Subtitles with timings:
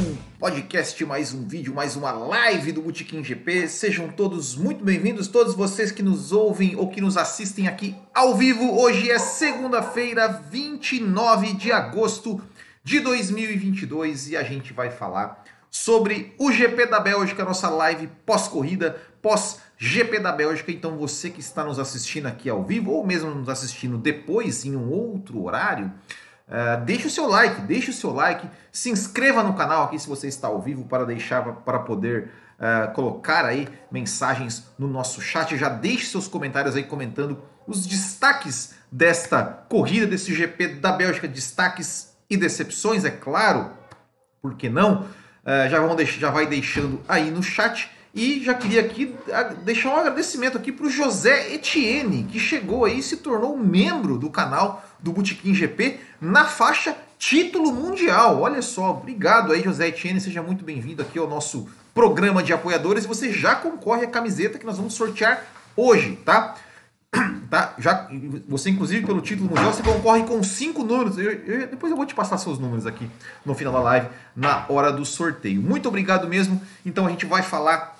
[0.00, 3.68] Um podcast, mais um vídeo, mais uma live do Botequim GP.
[3.68, 8.34] Sejam todos muito bem-vindos, todos vocês que nos ouvem ou que nos assistem aqui ao
[8.34, 8.80] vivo.
[8.80, 12.40] Hoje é segunda-feira, 29 de agosto
[12.82, 18.98] de 2022 e a gente vai falar sobre o GP da Bélgica, nossa live pós-corrida,
[19.20, 20.72] pós-GP da Bélgica.
[20.72, 24.74] Então você que está nos assistindo aqui ao vivo ou mesmo nos assistindo depois em
[24.74, 25.92] um outro horário,
[26.50, 30.08] Uh, deixe o seu like, deixe o seu like, se inscreva no canal aqui se
[30.08, 35.56] você está ao vivo para deixar para poder uh, colocar aí mensagens no nosso chat.
[35.56, 42.16] Já deixe seus comentários aí comentando os destaques desta corrida, desse GP da Bélgica, destaques
[42.28, 43.70] e decepções, é claro,
[44.42, 45.02] por que não?
[45.44, 47.88] Uh, já, vão já vai deixando aí no chat.
[48.12, 49.14] E já queria aqui
[49.62, 54.18] deixar um agradecimento aqui para o José Etienne, que chegou aí e se tornou membro
[54.18, 58.40] do canal do Botequim GP na faixa título mundial.
[58.40, 63.06] Olha só, obrigado aí, José Etienne, seja muito bem-vindo aqui ao nosso programa de apoiadores.
[63.06, 65.44] Você já concorre à camiseta que nós vamos sortear
[65.76, 66.56] hoje, tá?
[67.48, 67.74] tá?
[67.78, 68.08] Já,
[68.48, 71.16] você, inclusive, pelo título mundial, você concorre com cinco números.
[71.16, 73.08] Eu, eu, depois eu vou te passar seus números aqui
[73.44, 75.62] no final da live, na hora do sorteio.
[75.62, 76.60] Muito obrigado mesmo.
[76.84, 77.99] Então a gente vai falar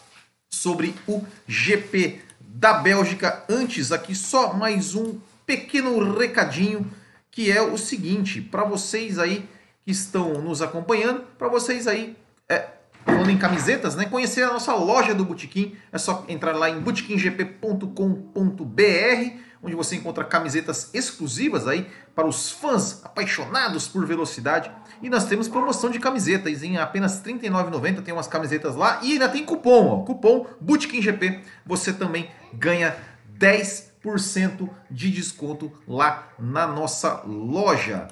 [0.50, 3.44] sobre o GP da Bélgica.
[3.48, 6.90] Antes, aqui só mais um pequeno recadinho
[7.30, 9.48] que é o seguinte, para vocês aí
[9.84, 12.16] que estão nos acompanhando, para vocês aí
[12.48, 12.68] é,
[13.04, 14.06] falando em camisetas, né?
[14.06, 20.24] Conhecer a nossa loja do Botequim, é só entrar lá em botequimgp.com.br, onde você encontra
[20.24, 24.70] camisetas exclusivas aí para os fãs apaixonados por velocidade.
[25.02, 29.00] E nós temos promoção de camisetas em apenas R$ 39,90, tem umas camisetas lá.
[29.02, 32.96] E ainda tem cupom, ó, cupom BotequimGP, você também ganha
[33.38, 38.08] 10% de desconto lá na nossa loja.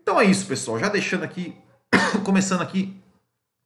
[0.00, 1.56] Então é isso, pessoal, já deixando aqui,
[2.24, 3.00] começando aqui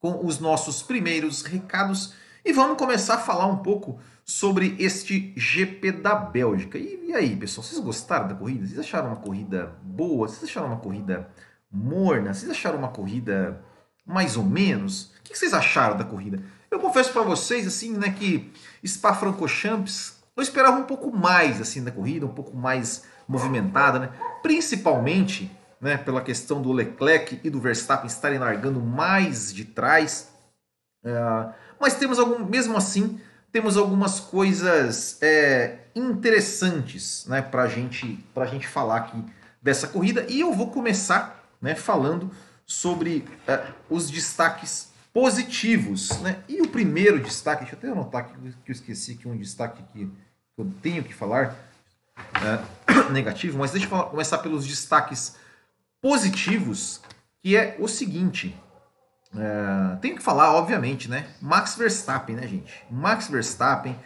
[0.00, 2.15] com os nossos primeiros recados
[2.45, 6.79] e vamos começar a falar um pouco sobre este GP da Bélgica.
[6.79, 8.67] E, e, aí, pessoal, vocês gostaram da corrida?
[8.67, 10.29] Vocês acharam uma corrida boa?
[10.29, 11.29] Vocês acharam uma corrida
[11.71, 12.35] morna?
[12.35, 13.63] Vocês acharam uma corrida
[14.05, 15.13] mais ou menos?
[15.19, 16.43] O que vocês acharam da corrida?
[16.71, 18.53] Eu confesso para vocês assim, né, que
[18.85, 24.11] Spa-Francorchamps eu esperava um pouco mais assim da corrida, um pouco mais movimentada, né?
[24.43, 30.33] Principalmente né, pela questão do Leclerc e do Verstappen estarem largando mais de trás.
[31.05, 33.20] Uh, mas temos algum, mesmo assim,
[33.50, 39.25] temos algumas coisas é, interessantes né, para gente, a gente falar aqui
[39.60, 40.25] dessa corrida.
[40.28, 42.31] E eu vou começar né, falando
[42.65, 46.10] sobre uh, os destaques positivos.
[46.20, 46.38] Né?
[46.48, 49.82] E o primeiro destaque, deixa eu até anotar aqui que eu esqueci que um destaque
[49.93, 50.09] que
[50.56, 51.56] eu tenho que falar
[52.16, 55.34] uh, negativo, mas deixa eu começar pelos destaques
[56.00, 57.00] positivos,
[57.43, 58.56] que é o seguinte.
[59.34, 61.26] Uh, tenho que falar, obviamente, né?
[61.41, 62.72] Max Verstappen, né, gente?
[62.91, 63.98] Max Verstappen,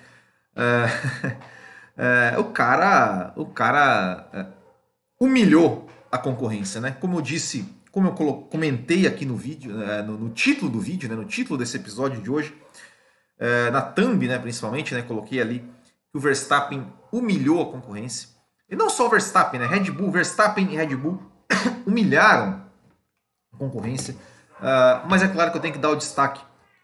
[0.56, 4.52] uh, uh, o cara, o cara
[5.20, 6.96] humilhou a concorrência, né?
[7.00, 11.16] Como eu disse, como eu comentei aqui no vídeo, no, no, título do vídeo, né?
[11.16, 12.54] No título desse episódio de hoje,
[13.72, 14.38] na thumb, né?
[14.38, 15.02] Principalmente, né?
[15.02, 15.60] Coloquei ali
[16.12, 18.28] que o Verstappen humilhou a concorrência.
[18.68, 19.66] E não só o Verstappen, né?
[19.66, 21.20] Red Bull, Verstappen e Red Bull
[21.86, 22.62] humilharam
[23.52, 24.14] a concorrência.
[24.60, 26.40] Uh, mas é claro que eu tenho que dar o destaque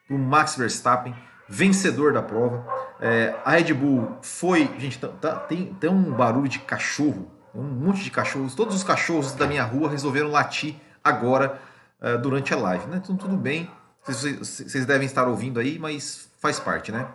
[0.06, 1.15] para o Max Verstappen,
[1.49, 2.65] vencedor da prova.
[3.00, 4.71] É, a Red Bull foi.
[4.78, 8.55] Gente, tá, tem, tem um barulho de cachorro, um monte de cachorros.
[8.55, 11.60] Todos os cachorros da minha rua resolveram latir agora
[12.00, 12.87] uh, durante a live.
[12.87, 13.00] Né?
[13.03, 13.71] Então, tudo bem,
[14.04, 17.06] vocês, vocês, devem estar ouvindo aí, mas faz parte, né?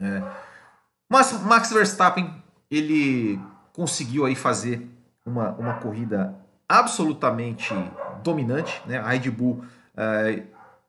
[0.00, 0.22] É.
[1.08, 3.40] Mas Max Verstappen ele
[3.72, 4.88] conseguiu aí fazer
[5.26, 6.34] uma, uma corrida
[6.68, 7.74] absolutamente
[8.22, 8.82] dominante.
[8.86, 8.98] Né?
[8.98, 9.64] A Red Bull
[9.96, 10.42] é,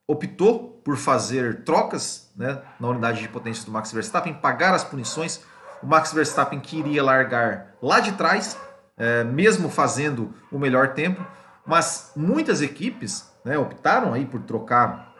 [0.07, 5.41] optou por fazer trocas né, na unidade de potência do Max Verstappen, pagar as punições.
[5.81, 8.57] O Max Verstappen queria largar lá de trás,
[8.97, 11.25] é, mesmo fazendo o melhor tempo,
[11.65, 15.13] mas muitas equipes né, optaram aí por trocar,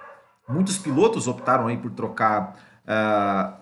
[0.47, 2.55] muitos pilotos optaram aí por trocar
[2.85, 3.53] uh,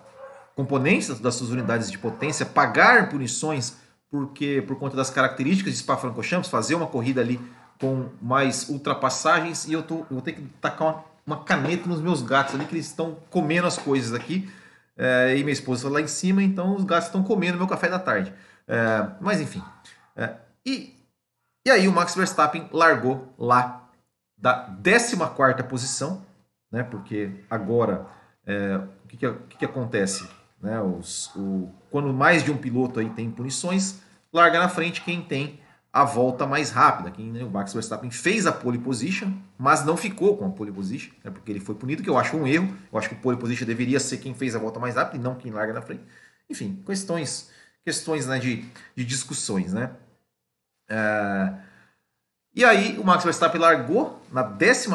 [0.54, 3.78] componentes das suas unidades de potência, pagar punições
[4.10, 7.40] porque por conta das características de Spa-Francorchamps, fazer uma corrida ali
[7.80, 12.20] com mais ultrapassagens e eu, tô, vou ter que tacar uma, uma caneta nos meus
[12.20, 14.48] gatos ali, que eles estão comendo as coisas aqui.
[14.96, 17.98] É, e minha esposa lá em cima, então os gatos estão comendo meu café da
[17.98, 18.34] tarde.
[18.68, 19.62] É, mas enfim.
[20.14, 20.34] É,
[20.64, 20.94] e,
[21.66, 23.88] e aí o Max Verstappen largou lá
[24.36, 25.16] da 14
[25.68, 26.24] posição,
[26.70, 26.82] né?
[26.82, 28.06] Porque agora
[29.04, 30.28] o que, que, o que, que acontece?
[30.60, 30.80] Né?
[30.80, 34.02] Os, o, quando mais de um piloto aí tem punições,
[34.32, 35.60] larga na frente quem tem
[35.92, 37.08] a volta mais rápida.
[37.08, 40.70] Aqui né, o Max Verstappen fez a pole position, mas não ficou com a pole
[40.70, 42.72] position, né, porque ele foi punido, que eu acho um erro.
[42.92, 45.20] Eu acho que o pole position deveria ser quem fez a volta mais rápida e
[45.20, 46.02] não quem larga na frente.
[46.48, 47.50] Enfim, questões,
[47.84, 48.64] questões né, de,
[48.94, 49.90] de discussões, né?
[50.88, 51.54] É...
[52.54, 54.88] E aí o Max Verstappen largou na 14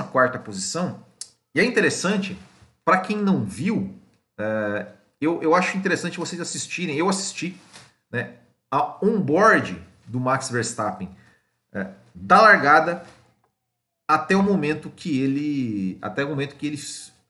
[0.43, 1.05] posição.
[1.53, 2.37] E é interessante,
[2.83, 3.93] para quem não viu,
[4.37, 4.87] é...
[5.19, 7.57] eu, eu acho interessante vocês assistirem, eu assisti,
[8.11, 8.35] né,
[8.69, 11.09] a onboard do Max Verstappen
[11.73, 13.03] é, da largada
[14.07, 16.79] até o momento que ele até o momento que ele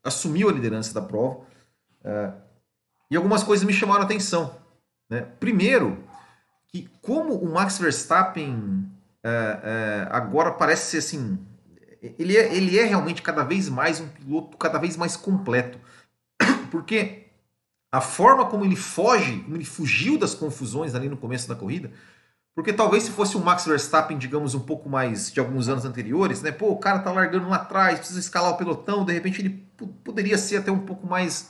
[0.04, 1.42] assumiu a liderança da prova
[2.04, 2.32] é,
[3.10, 4.56] e algumas coisas me chamaram a atenção
[5.10, 5.22] né?
[5.40, 6.04] primeiro
[6.68, 8.90] que como o Max Verstappen
[9.24, 9.30] é,
[9.64, 11.40] é, agora parece ser assim
[12.20, 15.80] ele é, ele é realmente cada vez mais um piloto cada vez mais completo
[16.70, 17.24] porque
[17.92, 21.92] a forma como ele foge como ele fugiu das confusões ali no começo da corrida
[22.56, 26.42] porque talvez se fosse o Max Verstappen, digamos, um pouco mais de alguns anos anteriores,
[26.42, 26.54] né?
[26.54, 29.50] Pô, o cara tá largando lá atrás, precisa escalar o pelotão, de repente ele
[30.06, 31.50] poderia ser até um pouco mais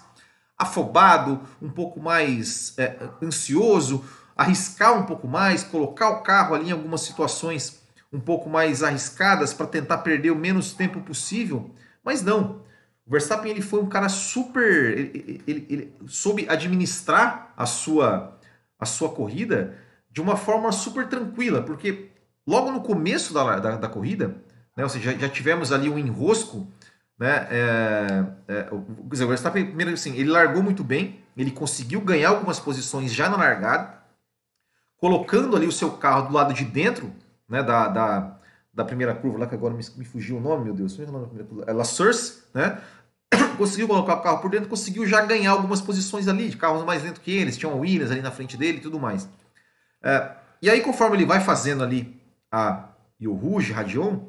[0.57, 4.04] afobado, um pouco mais é, ansioso,
[4.36, 9.54] arriscar um pouco mais, colocar o carro ali em algumas situações um pouco mais arriscadas
[9.54, 11.69] para tentar perder o menos tempo possível.
[12.04, 12.63] Mas não.
[13.06, 14.98] O Verstappen ele foi um cara super.
[14.98, 18.40] Ele, ele, ele soube administrar a sua,
[18.80, 19.78] a sua corrida
[20.15, 22.09] de uma forma super tranquila, porque
[22.47, 24.29] logo no começo da, da, da corrida,
[24.73, 26.65] né, ou seja, já, já, tivemos ali um enrosco,
[27.19, 32.29] né, é, é, o, o Verstappen, primeiro assim, ele largou muito bem, ele conseguiu ganhar
[32.29, 33.94] algumas posições já na largada,
[34.95, 37.12] colocando ali o seu carro do lado de dentro
[37.50, 38.39] né, da, da,
[38.73, 40.97] da primeira curva, lá que agora me, me fugiu o nome, meu Deus,
[41.67, 42.79] é La Source, né,
[43.57, 47.03] conseguiu colocar o carro por dentro, conseguiu já ganhar algumas posições ali, de carros mais
[47.03, 49.27] lentos que eles, tinham Williams ali na frente dele e tudo mais.
[50.06, 50.30] É,
[50.62, 52.22] e aí, conforme ele vai fazendo ali
[52.52, 54.19] a e o Rouge, Radion,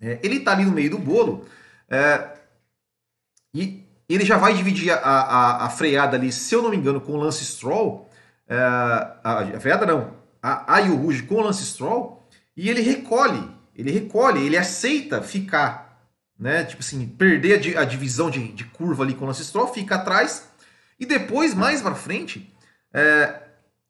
[0.00, 1.46] é, ele está ali no meio do bolo
[1.88, 2.30] é,
[3.54, 7.00] e ele já vai dividir a, a, a, freada ali, se eu não me engano,
[7.00, 8.08] com o Lance Stroll.
[8.48, 12.26] É, a, a, freada não, a, a Yu Rouge com o Lance Stroll,
[12.56, 16.04] e ele recolhe, ele recolhe, ele aceita ficar,
[16.38, 16.64] né?
[16.64, 20.48] Tipo assim, perder a, divisão de, de curva ali com o Lance Stroll, fica atrás,
[20.98, 22.52] e depois, mais para frente,
[22.92, 23.40] é,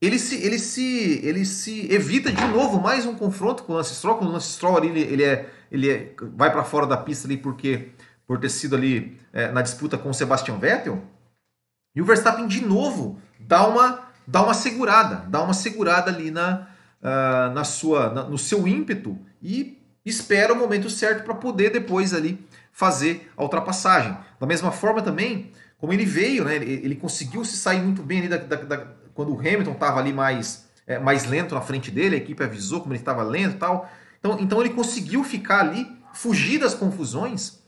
[0.00, 3.94] ele se, ele se, ele se evita de novo mais um confronto com o Lance
[3.94, 4.20] Stroll.
[4.20, 7.91] O Lance Stroll ele, ele, é, ele é, vai para fora da pista ali porque
[8.26, 11.02] por ter sido ali é, na disputa com o Sebastian Vettel.
[11.94, 16.69] E o Verstappen de novo dá uma, dá uma segurada, dá uma segurada ali na,
[17.03, 22.14] uh, na sua, na, no seu ímpeto e espera o momento certo para poder depois
[22.14, 24.17] ali fazer a ultrapassagem.
[24.38, 28.20] Da mesma forma também, como ele veio, né, ele, ele conseguiu se sair muito bem
[28.20, 31.90] ali da, da, da quando o Hamilton estava ali mais, é, mais lento na frente
[31.90, 33.90] dele, a equipe avisou como ele estava lento e tal.
[34.19, 37.58] Então, então ele conseguiu ficar ali, fugir das confusões.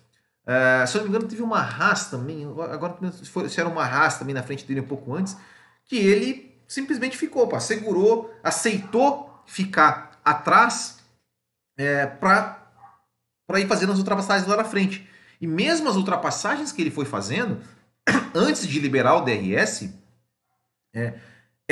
[0.47, 4.19] É, se eu não me engano, teve uma Haas também, agora se era uma Haas
[4.19, 5.37] também na frente dele um pouco antes,
[5.85, 11.01] que ele simplesmente ficou, pá, segurou, aceitou ficar atrás
[11.77, 12.67] é, para
[13.59, 15.07] ir fazendo as ultrapassagens lá na frente.
[15.39, 17.61] E mesmo as ultrapassagens que ele foi fazendo,
[18.35, 19.91] antes de liberar o DRS,
[20.95, 21.19] é,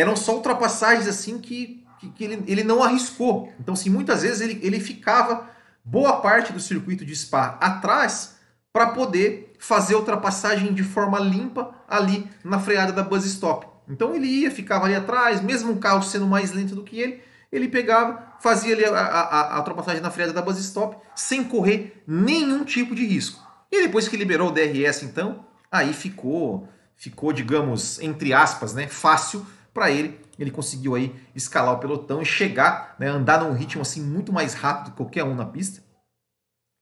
[0.00, 3.52] eram só ultrapassagens assim que, que, que, ele, ele não arriscou.
[3.60, 5.48] Então, assim, muitas vezes ele, ele ficava
[5.84, 8.36] boa parte do circuito de Spa atrás
[8.72, 13.66] para poder fazer ultrapassagem de forma limpa ali na freada da buzz stop.
[13.88, 17.22] Então ele ia, ficava ali atrás, mesmo o carro sendo mais lento do que ele,
[17.50, 22.00] ele pegava, fazia ali a, a, a ultrapassagem na freada da buzz stop sem correr
[22.06, 23.44] nenhum tipo de risco.
[23.70, 29.44] E depois que liberou o DRS, então, aí ficou, ficou, digamos, entre aspas, né, fácil
[29.80, 30.20] para ele.
[30.38, 34.52] Ele conseguiu aí escalar o pelotão e chegar, né, andar num ritmo assim muito mais
[34.52, 35.82] rápido que qualquer um na pista.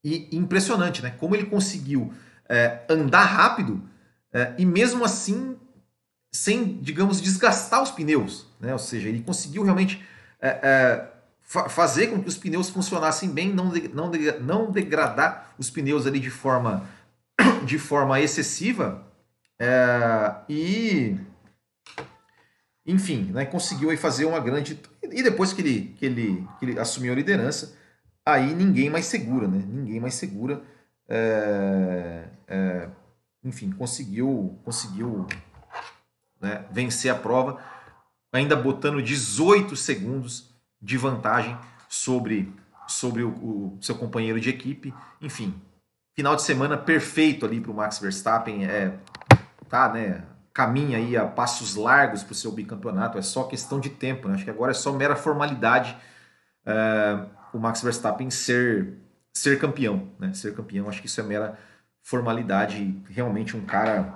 [0.04, 1.10] E impressionante, né?
[1.10, 2.12] Como ele conseguiu
[2.48, 3.88] é, andar rápido
[4.32, 5.56] é, e mesmo assim
[6.32, 8.72] sem, digamos, desgastar os pneus, né?
[8.72, 10.04] Ou seja, ele conseguiu realmente
[10.40, 11.06] é,
[11.40, 15.70] fa fazer com que os pneus funcionassem bem, não, de, não, de, não degradar os
[15.70, 16.84] pneus ali de forma,
[17.64, 19.06] de forma excessiva
[19.60, 21.16] é, e
[22.88, 24.80] enfim, né, conseguiu aí fazer uma grande.
[25.02, 27.76] E depois que ele, que ele, que ele assumiu a liderança,
[28.24, 29.62] aí ninguém mais segura, né?
[29.68, 30.62] Ninguém mais segura.
[31.06, 32.88] É, é,
[33.44, 35.26] enfim, conseguiu, conseguiu
[36.40, 37.62] né, vencer a prova,
[38.32, 41.58] ainda botando 18 segundos de vantagem
[41.90, 42.50] sobre,
[42.86, 43.30] sobre o,
[43.76, 44.94] o seu companheiro de equipe.
[45.20, 45.54] Enfim,
[46.16, 48.64] final de semana perfeito ali para o Max Verstappen.
[48.64, 48.98] É,
[49.68, 50.24] tá, né?
[50.58, 54.26] Caminha aí a passos largos para o seu bicampeonato, é só questão de tempo.
[54.26, 54.34] Né?
[54.34, 55.96] Acho que agora é só mera formalidade
[56.66, 58.94] é, o Max Verstappen ser,
[59.32, 60.10] ser campeão.
[60.18, 60.32] Né?
[60.34, 61.56] Ser campeão, acho que isso é mera
[62.02, 63.00] formalidade.
[63.08, 64.12] Realmente um cara.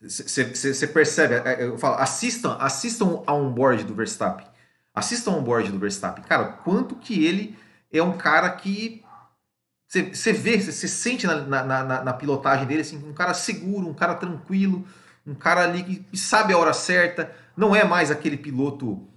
[0.00, 4.46] Você percebe, é, eu falo, assistam, assistam a onboard do Verstappen.
[4.94, 6.22] Assistam a onboard do Verstappen.
[6.22, 7.58] Cara, quanto que ele
[7.92, 9.02] é um cara que
[9.88, 13.94] você vê, você sente na, na, na, na, pilotagem dele assim, um cara seguro, um
[13.94, 14.86] cara tranquilo,
[15.26, 19.08] um cara ali que sabe a hora certa, não é mais aquele piloto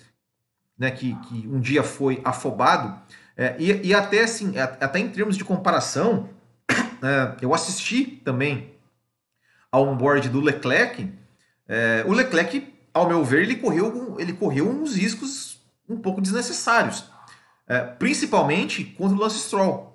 [0.77, 2.99] né, que, que um dia foi afobado.
[3.35, 6.29] É, e, e, até assim, até em termos de comparação,
[6.69, 8.75] é, eu assisti também
[9.71, 11.11] ao onboard do Leclerc.
[11.67, 17.09] É, o Leclerc, ao meu ver, ele correu, ele correu uns riscos um pouco desnecessários,
[17.67, 19.93] é, principalmente contra o Lance Stroll.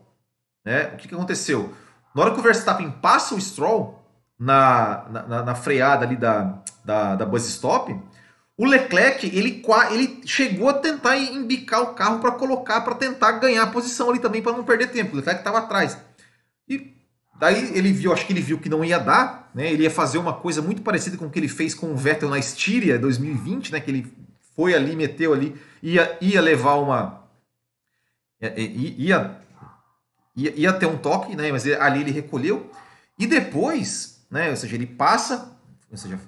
[0.65, 0.87] Né?
[0.89, 1.75] O que, que aconteceu?
[2.15, 4.02] Na hora que o Verstappen passa o Stroll
[4.43, 7.97] na, na, na freada ali da, da, da buzz stop,
[8.59, 13.63] o Leclerc ele, ele chegou a tentar embicar o carro para colocar, para tentar ganhar
[13.63, 15.13] a posição ali também, para não perder tempo.
[15.13, 15.97] O Leclerc estava atrás.
[16.69, 16.93] E
[17.39, 19.73] daí ele viu, acho que ele viu que não ia dar, né?
[19.73, 22.29] Ele ia fazer uma coisa muito parecida com o que ele fez com o Vettel
[22.29, 23.81] na Estíria 2020, né?
[23.81, 24.13] Que ele
[24.57, 27.23] foi ali, meteu ali, ia, ia levar uma.
[28.41, 29.41] Ia,
[30.37, 31.53] ia, ia ter um toque, né?
[31.53, 32.71] Mas ali ele recolheu.
[33.19, 34.49] E depois, né?
[34.49, 35.55] Ou seja, ele passa,
[35.91, 36.19] ou seja,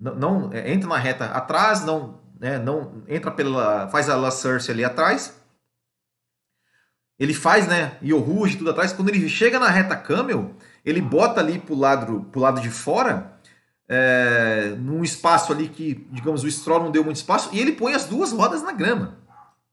[0.00, 4.30] não, não é, entra na reta atrás, não, né, não entra pela, faz a La
[4.30, 5.34] Source ali atrás.
[7.18, 8.92] Ele faz, né, e o Ruge tudo atrás.
[8.92, 10.54] Quando ele chega na reta Camel,
[10.84, 13.32] ele bota ali pro lado, pro lado de fora,
[13.88, 17.94] é, num espaço ali que, digamos, o Stroll não deu muito espaço, e ele põe
[17.94, 19.18] as duas rodas na grama.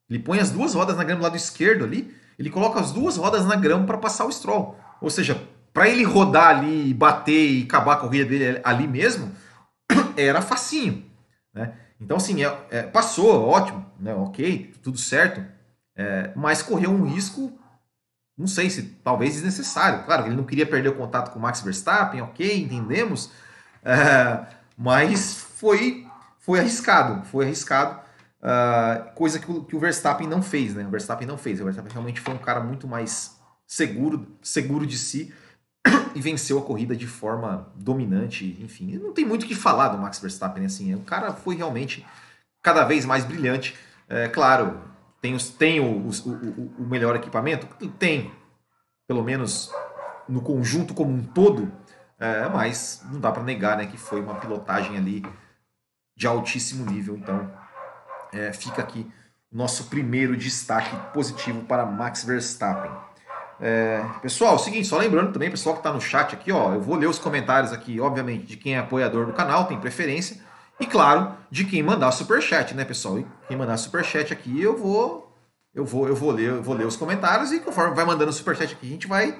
[0.09, 3.17] Ele põe as duas rodas na grama do lado esquerdo ali, ele coloca as duas
[3.17, 4.77] rodas na grama para passar o Stroll.
[5.01, 5.39] Ou seja,
[5.73, 9.31] para ele rodar ali, bater e acabar a corrida dele ali mesmo,
[10.15, 11.03] era facinho.
[11.53, 11.73] Né?
[11.99, 14.13] Então, assim, é, é, passou, ótimo, né?
[14.13, 15.43] ok, tudo certo,
[15.95, 17.57] é, mas correu um risco,
[18.37, 20.03] não sei se talvez desnecessário.
[20.05, 23.31] Claro, ele não queria perder o contato com o Max Verstappen, ok, entendemos,
[23.83, 24.45] é,
[24.77, 26.05] mas foi,
[26.39, 28.03] foi arriscado, foi arriscado,
[28.43, 30.85] uh, coisa que o, que o Verstappen não fez, né?
[30.85, 34.97] O Verstappen não fez, o Verstappen realmente foi um cara muito mais seguro, seguro de
[34.97, 35.33] si,
[36.15, 38.97] e venceu a corrida de forma dominante, enfim.
[38.97, 40.93] Não tem muito o que falar do Max Verstappen, assim.
[40.95, 42.05] O cara foi realmente
[42.61, 43.75] cada vez mais brilhante.
[44.07, 44.79] É, claro,
[45.21, 47.67] tem, os, tem o, o, o melhor equipamento?
[47.97, 48.31] Tem,
[49.07, 49.71] pelo menos
[50.27, 51.71] no conjunto como um todo,
[52.19, 55.25] é, mas não dá para negar né, que foi uma pilotagem ali
[56.15, 57.17] de altíssimo nível.
[57.17, 57.51] Então,
[58.31, 59.09] é, fica aqui
[59.51, 62.91] nosso primeiro destaque positivo para Max Verstappen.
[63.65, 66.97] É, pessoal, seguinte, só lembrando também, pessoal que está no chat aqui, ó, eu vou
[66.97, 70.41] ler os comentários aqui, obviamente, de quem é apoiador do canal, tem preferência,
[70.81, 73.19] e claro, de quem mandar super chat, né, pessoal?
[73.19, 75.33] E quem mandar super chat aqui, eu vou
[75.73, 78.53] eu vou eu vou ler, eu vou ler os comentários e conforme vai mandando super
[78.53, 79.39] chat aqui, a gente vai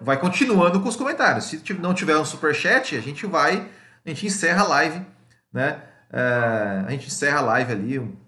[0.00, 1.44] vai continuando com os comentários.
[1.44, 3.68] Se não tiver um super chat, a gente vai
[4.04, 5.06] a gente encerra a live,
[5.52, 5.80] né?
[6.12, 8.18] É, a gente encerra a live ali,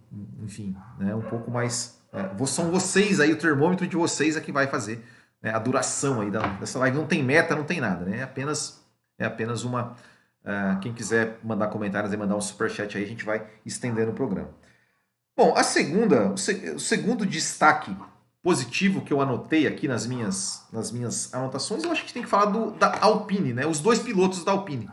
[0.41, 4.53] enfim, né, um pouco mais é, são vocês aí, o termômetro de vocês é que
[4.53, 5.03] vai fazer
[5.43, 6.31] né, a duração aí
[6.61, 6.97] dessa live.
[6.97, 8.19] Não tem meta, não tem nada, né?
[8.19, 8.81] É apenas,
[9.19, 9.97] é apenas uma.
[10.45, 14.11] Uh, quem quiser mandar comentários e mandar um super chat aí, a gente vai estendendo
[14.11, 14.51] o programa.
[15.37, 17.97] Bom, a segunda, o, o segundo destaque
[18.43, 22.29] positivo que eu anotei aqui nas minhas, nas minhas anotações, eu acho que tem que
[22.29, 23.67] falar do, da Alpine, né?
[23.67, 24.91] Os dois pilotos da Alpine,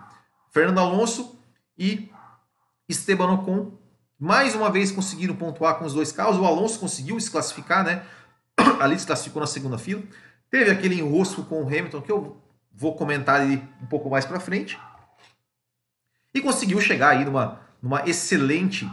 [0.52, 1.38] Fernando Alonso
[1.78, 2.12] e
[2.88, 3.72] Esteban Ocon,
[4.20, 6.38] mais uma vez conseguiram pontuar com os dois carros.
[6.38, 8.04] O Alonso conseguiu se classificar, né?
[8.80, 10.04] Ali se classificou na segunda fila.
[10.50, 12.38] Teve aquele enrosco com o Hamilton que eu
[12.72, 14.80] vou comentar ali um pouco mais para frente.
[16.34, 18.90] E conseguiu chegar aí numa, numa excelente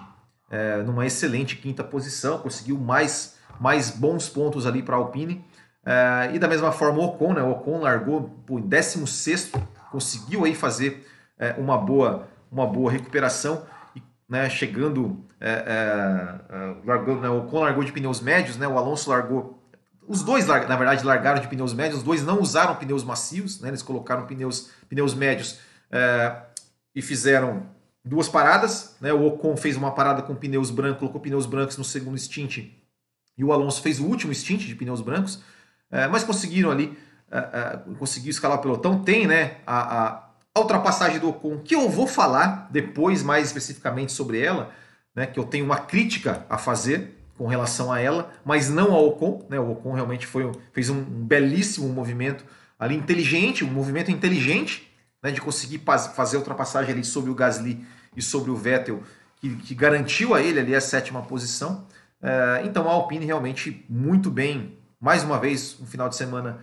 [0.51, 5.45] é, numa excelente quinta posição, conseguiu mais, mais bons pontos ali para a Alpine.
[5.85, 7.43] É, e da mesma forma o Ocon, né?
[7.43, 9.53] O Ocon largou pô, em 16
[9.91, 11.07] conseguiu aí fazer
[11.39, 17.39] é, uma, boa, uma boa recuperação, e, né, chegando, é, é, é, largou, né, o
[17.39, 19.63] Ocon largou de pneus médios, né, o Alonso largou
[20.09, 23.69] os dois, na verdade, largaram de pneus médios, os dois não usaram pneus macios, né?
[23.69, 25.59] eles colocaram pneus, pneus médios
[25.91, 26.37] é,
[26.95, 27.67] e fizeram
[28.05, 28.97] duas paradas.
[29.01, 29.13] Né?
[29.13, 32.71] O Ocon fez uma parada com pneus brancos, colocou pneus brancos no segundo stint,
[33.39, 35.43] e o Alonso fez o último stint de pneus brancos,
[35.91, 36.97] é, mas conseguiram ali,
[37.31, 39.03] é, conseguiu escalar o pelotão.
[39.03, 44.41] Tem né, a, a, ultrapassagem do Ocon, que eu vou falar depois mais especificamente sobre
[44.41, 44.71] ela,
[45.15, 49.07] né, que eu tenho uma crítica a fazer com relação a ela, mas não ao
[49.09, 49.47] Ocon.
[49.49, 49.59] Né?
[49.59, 52.45] O Ocon realmente foi, fez um, belíssimo movimento
[52.79, 54.91] ali inteligente, um movimento inteligente
[55.23, 55.83] né, de conseguir
[56.15, 57.85] fazer a ultrapassagem ali sobre o Gasly
[58.17, 59.03] e sobre o Vettel,
[59.41, 61.87] que, que garantiu a ele ali a sétima posição.
[62.23, 66.61] É, então a Alpine realmente muito bem, mais uma vez, um final de semana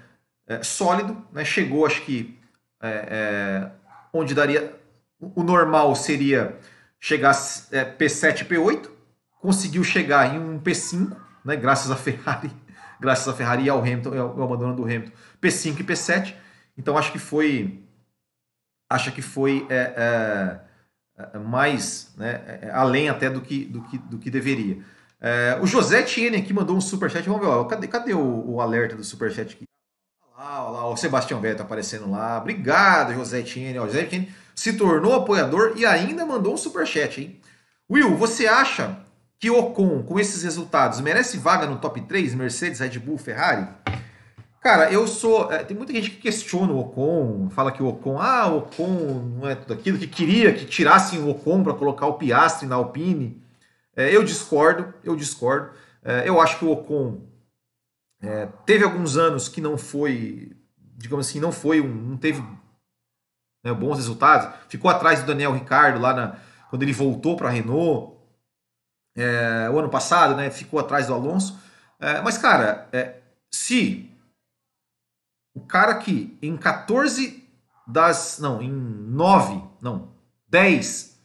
[0.47, 1.45] é, sólido, né?
[1.45, 2.37] chegou, acho que
[2.81, 3.71] é, é
[4.11, 4.75] onde daria.
[5.19, 6.57] O normal seria
[6.99, 7.31] chegar
[7.71, 8.89] é, P7 P8,
[9.43, 11.57] conseguiu chegar em um P5, né?
[11.57, 12.49] graças a Ferrari,
[12.97, 16.35] graças a Ferrari e ao Hamilton, ao abandono do Hamilton, P5 e P7.
[16.77, 17.83] Então acho que foi.
[18.89, 20.61] Acho que foi é,
[21.17, 24.81] é, mais né, além até do que, do que, do que deveria.
[25.19, 27.27] É, o José Tiene aqui mandou um superchat.
[27.27, 29.65] Vamos ver, ó, cadê, cadê o, o alerta do superchat aqui?
[30.37, 32.37] Olha lá, lá, o Sebastião Vettel aparecendo lá.
[32.37, 33.79] Obrigado, José Tiene.
[33.79, 37.41] O José Tiene se tornou apoiador e ainda mandou um superchat, hein?
[37.89, 39.02] Will, você acha
[39.43, 42.33] que Ocon, com esses resultados, merece vaga no top 3?
[42.33, 43.67] Mercedes, Red Bull, Ferrari?
[44.61, 45.51] Cara, eu sou.
[45.51, 49.33] É, tem muita gente que questiona o Ocon, fala que o Ocon, ah, o Ocon
[49.41, 52.75] não é tudo aquilo, que queria que tirassem o Ocon para colocar o Piastri na
[52.75, 53.43] Alpine.
[53.93, 55.71] É, eu discordo, eu discordo.
[56.01, 57.19] É, eu acho que o Ocon
[58.21, 60.53] é, teve alguns anos que não foi,
[60.95, 62.41] digamos assim, não foi um, não teve
[63.61, 64.55] né, bons resultados.
[64.69, 66.37] Ficou atrás do Daniel Ricardo lá na,
[66.69, 68.22] quando ele voltou para a Renault
[69.15, 70.49] é, o ano passado, né?
[70.49, 71.59] Ficou atrás do Alonso.
[71.99, 73.15] É, mas cara, é,
[73.51, 74.09] se
[75.53, 77.43] o cara que em 14
[77.87, 80.13] das, não, em 9, não,
[80.47, 81.19] 10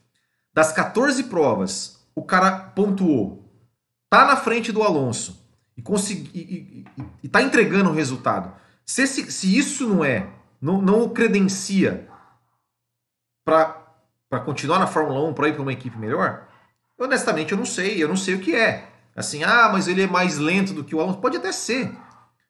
[0.53, 3.49] das 14 provas o cara pontuou,
[4.11, 5.41] tá na frente do Alonso
[5.77, 8.53] e, consegui, e, e, e tá entregando o resultado.
[8.85, 10.29] Se, esse, se isso não é,
[10.61, 12.09] não, não o credencia
[13.45, 16.48] para continuar na Fórmula 1, para ir para uma equipe melhor,
[16.99, 18.89] honestamente eu não sei, eu não sei o que é.
[19.15, 21.19] Assim, ah, mas ele é mais lento do que o Alonso.
[21.19, 21.93] Pode até ser.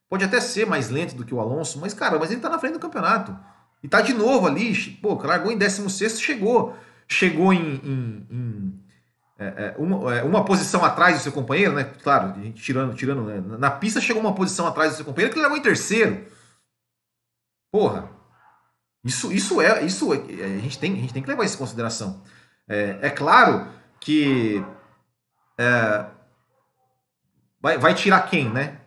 [0.09, 2.59] Pode até ser mais lento do que o Alonso, mas, cara, mas ele tá na
[2.59, 3.37] frente do campeonato.
[3.83, 6.77] E tá de novo ali, pô, largou em 16, chegou.
[7.07, 8.81] Chegou em, em, em
[9.39, 11.85] é, é, uma, é, uma, posição atrás do seu companheiro, né?
[12.03, 13.23] Claro, tirando, tirando.
[13.23, 13.57] Né?
[13.57, 16.27] Na pista chegou uma posição atrás do seu companheiro que ele levou em terceiro.
[17.71, 18.11] Porra.
[19.05, 19.85] Isso, isso é.
[19.85, 22.23] Isso é, a, gente tem, a gente tem que levar isso em consideração.
[22.69, 24.65] É, é claro que.
[25.57, 26.05] É,
[27.61, 28.79] vai, vai tirar quem, né?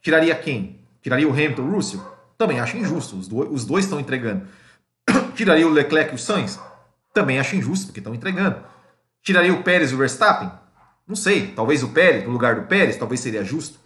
[0.00, 0.80] Tiraria quem?
[1.02, 2.00] Tiraria o Hamilton, o Russell?
[2.36, 3.16] Também acho injusto.
[3.16, 4.46] Os dois, os dois estão entregando.
[5.34, 6.58] Tiraria o Leclerc e o Sainz?
[7.12, 8.62] Também acho injusto, porque estão entregando.
[9.22, 10.50] Tiraria o Pérez e o Verstappen?
[11.06, 13.78] Não sei, talvez o Pérez, no lugar do Pérez, talvez seria justo.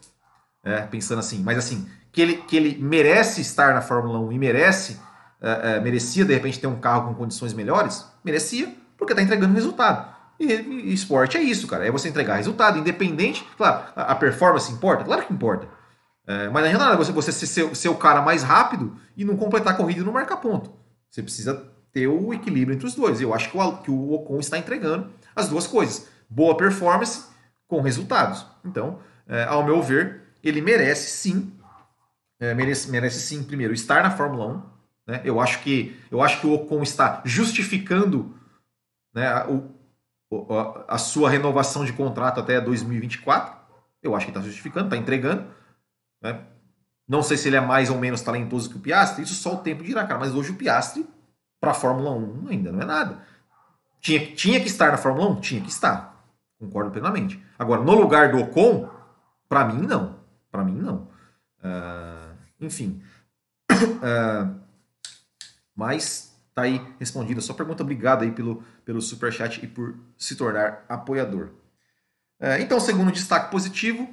[0.63, 4.39] É, pensando assim, mas assim, que ele, que ele merece estar na Fórmula 1 e
[4.39, 5.01] merece,
[5.41, 9.53] é, é, merecia de repente ter um carro com condições melhores, merecia, porque está entregando
[9.53, 10.14] resultado.
[10.39, 15.05] E, esporte é isso, cara, é você entregar resultado, independente, claro, a, a performance importa,
[15.05, 15.69] claro que importa.
[16.27, 19.37] É, mas não adianta nada você, você ser, ser, o cara mais rápido e não
[19.37, 20.73] completar a corrida e não marcar ponto.
[21.11, 23.21] Você precisa ter o equilíbrio entre os dois.
[23.21, 26.09] Eu acho que o, que o Ocon está entregando as duas coisas.
[26.29, 27.27] Boa performance
[27.69, 28.47] com resultados.
[28.65, 31.53] Então, é, ao meu ver, ele merece sim,
[32.41, 34.63] é, merece, merece sim, primeiro, estar na Fórmula 1.
[35.07, 35.21] Né?
[35.25, 38.35] Eu, acho que, eu acho que o Ocon está justificando
[39.15, 39.74] né, o,
[40.89, 43.55] a, sua renovação de contrato até 2024.
[44.03, 45.47] Eu acho que está justificando, está entregando.
[46.23, 46.41] Né?
[47.09, 49.59] Não sei se ele é mais ou menos talentoso que o Piastri, isso só o
[49.59, 50.19] tempo dirá, cara.
[50.19, 51.07] Mas hoje o Piastri,
[51.61, 53.19] para a Fórmula 1, ainda não é nada.
[54.01, 55.41] Tinha, tinha que estar na Fórmula 1?
[55.41, 56.23] Tinha que estar.
[56.59, 57.43] Concordo plenamente.
[57.59, 58.89] Agora, no lugar do Ocon,
[59.49, 60.19] para mim, não.
[60.51, 61.09] Para mim, não.
[61.59, 63.03] Uh, enfim.
[63.71, 64.55] Uh,
[65.75, 66.24] mas
[66.55, 67.41] tá aí respondida.
[67.41, 71.51] Só pergunta, obrigado aí pelo, pelo superchat e por se tornar apoiador.
[72.41, 74.09] Uh, então, segundo destaque positivo,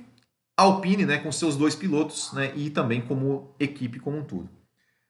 [0.58, 4.50] Alpine, né, com seus dois pilotos, né, e também como equipe como um todo.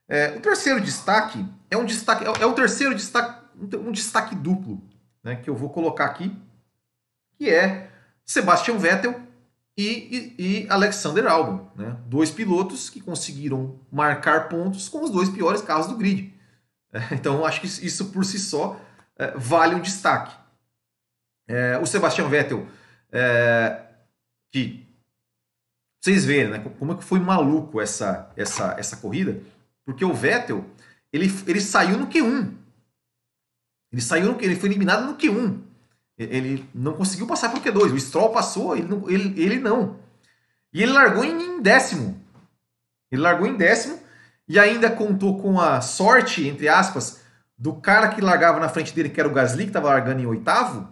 [0.08, 3.42] É, o terceiro destaque é um destaque, é, é o terceiro destaque
[3.78, 4.82] um destaque duplo
[5.24, 6.36] né, que eu vou colocar aqui,
[7.38, 7.92] que é
[8.26, 9.22] Sebastian Vettel
[9.78, 11.70] e, e, e Alexander Albon.
[11.76, 16.34] Né, dois pilotos que conseguiram marcar pontos com os dois piores carros do grid.
[17.12, 18.80] Então, acho que isso por si só
[19.18, 20.36] é, vale um destaque.
[21.48, 22.68] É, o Sebastian Vettel,
[23.12, 23.82] é,
[24.52, 24.88] que
[26.00, 29.42] vocês verem né, como é que foi maluco essa, essa, essa corrida,
[29.86, 30.66] porque o Vettel
[31.14, 32.62] ele, ele saiu no Q1
[33.92, 35.60] ele saiu, ele foi eliminado no Q1.
[36.18, 37.94] Ele não conseguiu passar para o Q2.
[37.94, 40.00] O Stroll passou, ele não, ele, ele não.
[40.74, 42.22] E ele largou em décimo.
[43.12, 44.00] Ele largou em décimo
[44.52, 47.22] e ainda contou com a sorte, entre aspas,
[47.58, 50.26] do cara que largava na frente dele, que era o Gasly, que estava largando em
[50.26, 50.90] oitavo,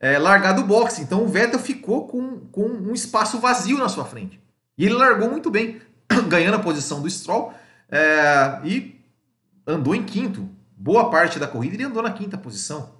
[0.00, 1.02] é, largar do boxe.
[1.02, 4.40] Então o Vettel ficou com, com um espaço vazio na sua frente.
[4.78, 5.82] E ele largou muito bem,
[6.26, 7.52] ganhando a posição do Stroll
[7.90, 8.98] é, e
[9.66, 12.94] andou em quinto boa parte da corrida ele andou na quinta posição.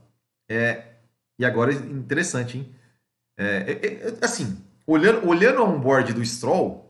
[0.46, 0.88] É,
[1.38, 2.74] e agora, interessante, hein?
[3.34, 6.86] É, é, é, assim, olhando, olhando o onboard do Stroll,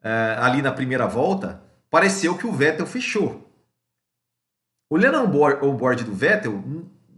[0.00, 3.50] é, ali na primeira volta, pareceu que o Vettel fechou.
[4.88, 6.62] Olhando o onboard do Vettel,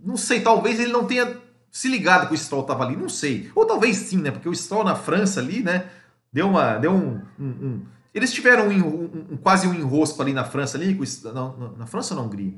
[0.02, 3.50] não sei, talvez ele não tenha se ligado que o Stroll estava ali, não sei.
[3.54, 4.30] Ou talvez sim, né?
[4.30, 5.90] Porque o Stroll na França ali, né?
[6.30, 6.76] Deu uma.
[6.76, 7.22] Deu um.
[7.38, 10.98] um, um eles tiveram um, quase um enrosco ali na França ali.
[11.32, 12.52] não, na França ou na Hungria?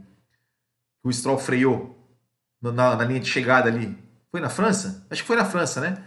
[1.04, 1.96] O Stroll freou
[2.60, 3.96] na, na, linha de chegada ali.
[4.32, 5.06] Foi na França?
[5.08, 6.04] Acho que foi na França, né?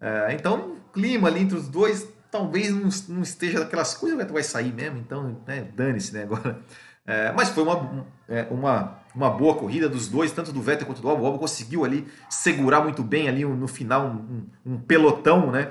[0.00, 4.42] É, então, o clima ali entre os dois talvez não, não esteja daquelas coisas, vai
[4.42, 6.24] sair mesmo, então né, dane-se, né?
[6.24, 6.60] Agora.
[7.06, 11.00] É, mas foi uma, é, uma, uma boa corrida dos dois, tanto do Vettel quanto
[11.00, 11.22] do Albon.
[11.22, 15.70] O Albon conseguiu ali segurar muito bem ali no final um, um, um pelotão, né?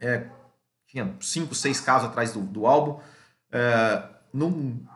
[0.00, 0.26] É,
[0.86, 3.00] tinha cinco, seis carros atrás do, do Albon,
[3.50, 4.86] é, num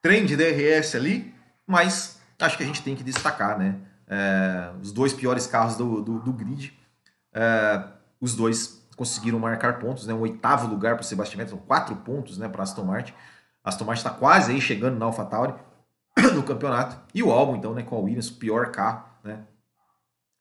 [0.00, 1.34] trem de DRS ali,
[1.66, 3.80] mas acho que a gente tem que destacar, né?
[4.06, 6.78] É, os dois piores carros do, do, do grid,
[7.34, 7.82] é,
[8.20, 10.14] os dois conseguiram marcar pontos, né?
[10.14, 12.48] Um oitavo lugar para o Sebastian Vettel, quatro pontos, né?
[12.48, 13.12] Para Aston Martin.
[13.62, 15.54] Aston Martin está quase aí chegando na AlphaTauri
[16.34, 16.98] no campeonato.
[17.14, 19.44] E o Albon, então, né, com a Williams, o pior carro, né?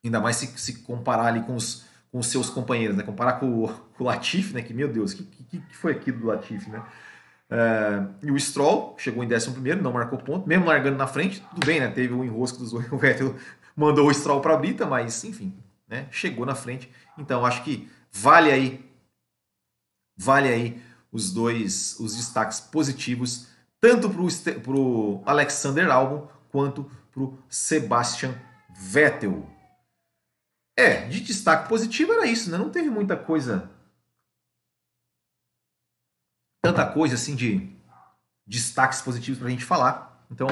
[0.04, 3.04] Ainda mais se, se comparar ali com os, com os seus companheiros, né?
[3.04, 4.62] Comparar com com o Latifi, né?
[4.62, 6.82] Que, meu Deus, que, que, que, foi aquilo do Latifi, né?
[7.50, 11.65] É, e o Stroll chegou em 11 não marcou ponto, mesmo largando na frente, tudo
[11.65, 11.89] bem, né?
[11.89, 13.36] Teve um enrosco dos o Vettel
[13.76, 15.54] mandou o Stroll para a brita, mas enfim,
[15.88, 16.08] né?
[16.10, 16.89] Chegou na frente.
[17.18, 18.91] Então acho que vale aí,
[20.15, 23.47] vale aí os dois os destaques positivos,
[23.80, 28.34] tanto para o Alexander Albon quanto para o Sebastian
[28.69, 29.49] Vettel.
[30.78, 32.58] É, de destaque positivo era isso, né?
[32.58, 33.69] Não teve muita coisa.
[36.62, 37.73] Tanta coisa assim de
[38.45, 40.25] destaques positivos para a gente falar.
[40.30, 40.47] Então,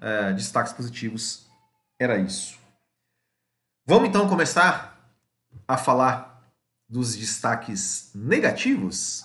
[0.00, 1.48] é, destaques positivos
[1.98, 2.58] era isso.
[3.86, 4.96] Vamos então começar
[5.66, 6.33] a falar
[6.88, 9.24] dos destaques negativos?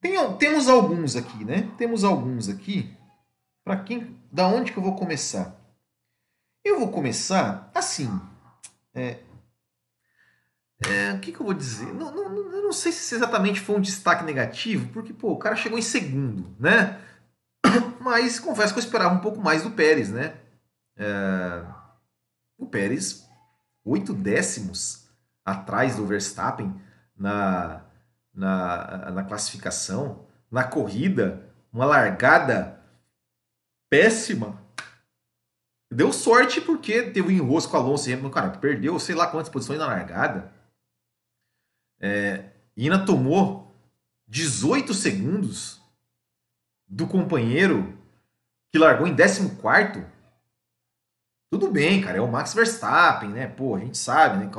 [0.00, 1.70] Tem, temos alguns aqui, né?
[1.78, 2.96] Temos alguns aqui.
[3.64, 5.56] Para quem, da onde que eu vou começar?
[6.64, 8.08] Eu vou começar assim.
[8.94, 9.20] É,
[10.86, 11.86] é, o que, que, eu vou dizer?
[11.94, 15.54] Não, não, eu não sei se exatamente foi um destaque negativo, porque pô, o cara
[15.54, 17.00] chegou em segundo, né?
[18.00, 20.34] Mas confesso que eu esperava um pouco mais do Pérez, né?
[20.96, 21.64] É,
[22.58, 23.28] o Pérez,
[23.84, 25.01] oito décimos
[25.44, 26.74] atrás do Verstappen
[27.16, 27.84] na,
[28.32, 32.80] na, na classificação, na corrida, uma largada
[33.88, 34.60] péssima.
[35.90, 39.78] Deu sorte porque teve um enrosco com Alonso e cara, perdeu sei lá quantas posições
[39.78, 40.52] na largada.
[42.00, 43.76] É, ainda tomou
[44.26, 45.80] 18 segundos
[46.88, 47.98] do companheiro
[48.70, 50.11] que largou em 14.
[51.52, 53.46] Tudo bem, cara, é o Max Verstappen, né?
[53.46, 54.50] Pô, a gente sabe, né?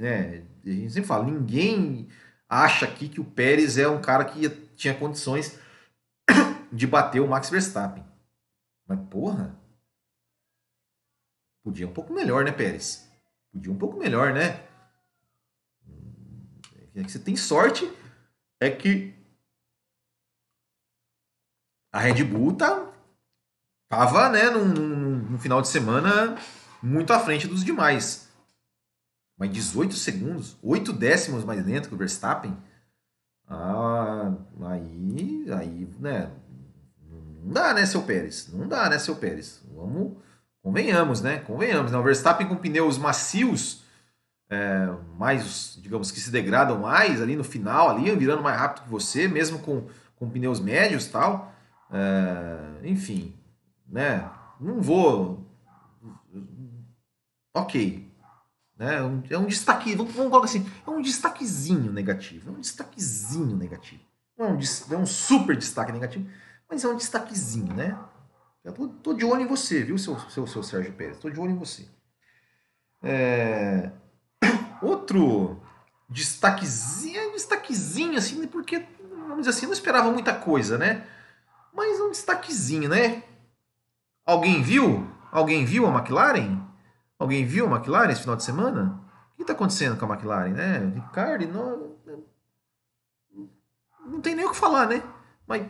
[0.00, 2.08] né a gente sempre fala, ninguém
[2.48, 5.60] acha aqui que o Pérez é um cara que tinha condições
[6.72, 8.04] de bater o Max Verstappen.
[8.84, 9.56] Mas, porra,
[11.62, 13.08] podia um pouco melhor, né, Pérez?
[13.52, 14.66] Podia um pouco melhor, né?
[16.96, 17.88] É que você tem sorte
[18.58, 19.14] é que
[21.92, 22.92] a Red Bull tá,
[23.88, 26.36] tava, né, num, num, num final de semana
[26.82, 28.28] muito à frente dos demais.
[29.38, 32.56] Mas 18 segundos, 8 décimos mais lento que o Verstappen.
[33.48, 34.32] Ah,
[34.66, 36.30] aí, aí, né?
[37.42, 38.50] Não dá, né, seu Pérez?
[38.52, 39.62] Não dá, né, seu Pérez?
[39.74, 40.18] Vamos,
[40.62, 41.38] convenhamos, né?
[41.38, 41.90] Convenhamos.
[41.90, 41.98] Né?
[41.98, 43.82] O Verstappen com pneus macios,
[44.50, 48.90] é, mais, digamos que se degradam mais ali no final, ali, virando mais rápido que
[48.90, 51.52] você, mesmo com, com pneus médios tal.
[51.90, 53.34] É, enfim,
[53.88, 54.28] né?
[54.60, 55.46] Não vou.
[57.54, 58.10] Ok,
[58.76, 58.96] né?
[58.96, 62.50] É, um, é um destaque, vamos, vamos colocar assim, é um destaquezinho negativo.
[62.50, 64.02] É um destaquezinho negativo.
[64.38, 66.28] Não é um, é um super destaque negativo,
[66.68, 67.98] mas é um destaquezinho, né?
[68.64, 71.18] Eu tô, tô de olho em você, viu, seu, seu, seu Sérgio Pérez?
[71.18, 71.86] Tô de olho em você.
[73.02, 73.90] É...
[74.82, 75.60] Outro
[76.08, 81.06] destaquezinho, destaquezinho, assim, porque, vamos dizer assim, não esperava muita coisa, né?
[81.72, 83.22] Mas um destaquezinho, né?
[84.30, 85.10] Alguém viu?
[85.32, 86.60] Alguém viu a McLaren?
[87.18, 89.02] Alguém viu a McLaren esse final de semana?
[89.32, 90.92] O que está acontecendo com a McLaren, né?
[90.94, 91.96] Ricardo, não,
[94.06, 95.02] não tem nem o que falar, né?
[95.48, 95.66] Mas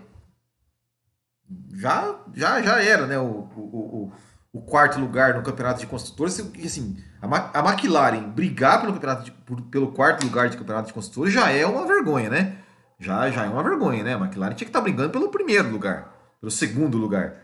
[1.73, 3.19] já, já, já era, né?
[3.19, 4.13] O, o,
[4.53, 6.39] o, o quarto lugar no campeonato de construtores.
[6.63, 10.93] Assim, a, a McLaren brigar pelo, campeonato de, por, pelo quarto lugar de campeonato de
[10.93, 12.59] construtores já é uma vergonha, né?
[12.99, 14.15] Já, já é uma vergonha, né?
[14.17, 17.37] A McLaren tinha que estar tá brigando pelo primeiro lugar, pelo segundo lugar,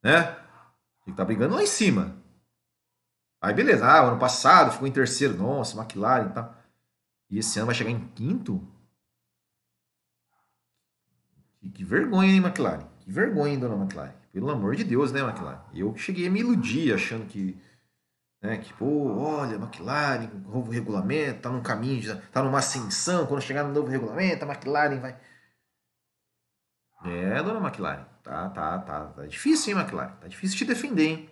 [0.00, 0.36] né?
[1.04, 2.16] Tinha que estar tá brigando lá em cima.
[3.40, 6.56] Aí beleza, ah, ano passado ficou em terceiro, nossa, McLaren e tal.
[7.28, 8.64] E esse ano vai chegar em quinto?
[11.58, 12.86] Que, que vergonha, hein, McLaren?
[13.00, 14.12] Que vergonha, dona McLaren?
[14.32, 15.60] Pelo amor de Deus, né, McLaren?
[15.74, 17.60] Eu cheguei a me iludir achando que.
[18.40, 23.26] Né, que, pô, olha, McLaren, novo regulamento, tá num caminho, tá numa ascensão.
[23.26, 25.18] Quando chegar no novo regulamento, a McLaren vai.
[27.04, 28.11] É, dona McLaren.
[28.22, 29.04] Tá, tá, tá.
[29.06, 30.12] Tá difícil, hein, McLaren?
[30.20, 31.30] Tá difícil te defender, hein?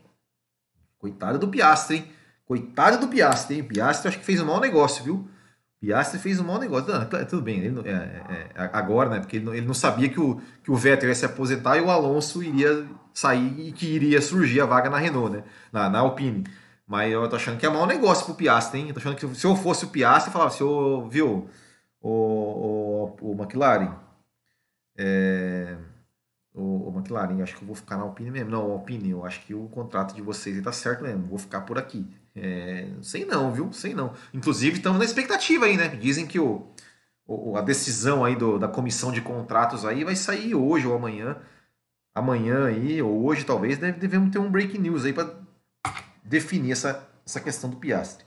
[0.98, 2.12] Coitado do Piastre, hein?
[2.44, 3.64] Coitado do Piastre, hein?
[3.64, 5.28] Piastre acho que fez um mau negócio, viu?
[5.80, 6.92] Piastre fez um mau negócio.
[6.92, 9.20] Não, tudo bem, ele, é, é, é, agora, né?
[9.20, 11.80] Porque ele não, ele não, sabia que o, que o Vettel ia se aposentar e
[11.80, 15.44] o Alonso iria sair e que iria surgir a vaga na Renault, né?
[15.72, 16.44] Na, na Alpine.
[16.86, 18.88] Mas eu tô achando que é mau negócio pro Piastre, hein?
[18.88, 21.48] Eu tô achando que se eu fosse o Piastre, eu falava, se eu, viu,
[22.00, 23.94] o, o, o McLaren,
[24.98, 25.76] é,
[26.54, 28.50] o, o McLaren, acho que eu vou ficar na Alpine mesmo.
[28.50, 31.78] Não, Alpine, eu acho que o contrato de vocês está certo mesmo, vou ficar por
[31.78, 32.06] aqui.
[32.34, 33.72] É, sei não, viu?
[33.72, 34.12] Sei não.
[34.32, 35.88] Inclusive, estamos na expectativa aí, né?
[35.88, 36.66] Dizem que o,
[37.26, 41.36] o, a decisão aí do, da comissão de contratos aí vai sair hoje ou amanhã.
[42.14, 45.32] Amanhã aí, ou hoje talvez, deve, devemos ter um breaking news aí para
[46.24, 48.24] definir essa, essa questão do Piastre.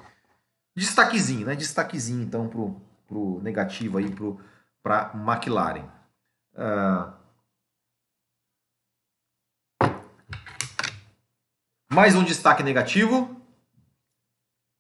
[0.75, 1.55] Destaquezinho, né?
[1.55, 4.39] Destaquezinho então pro, pro negativo aí pro,
[4.81, 5.85] pra McLaren.
[6.55, 7.22] Uh,
[11.93, 13.39] Mais um destaque negativo.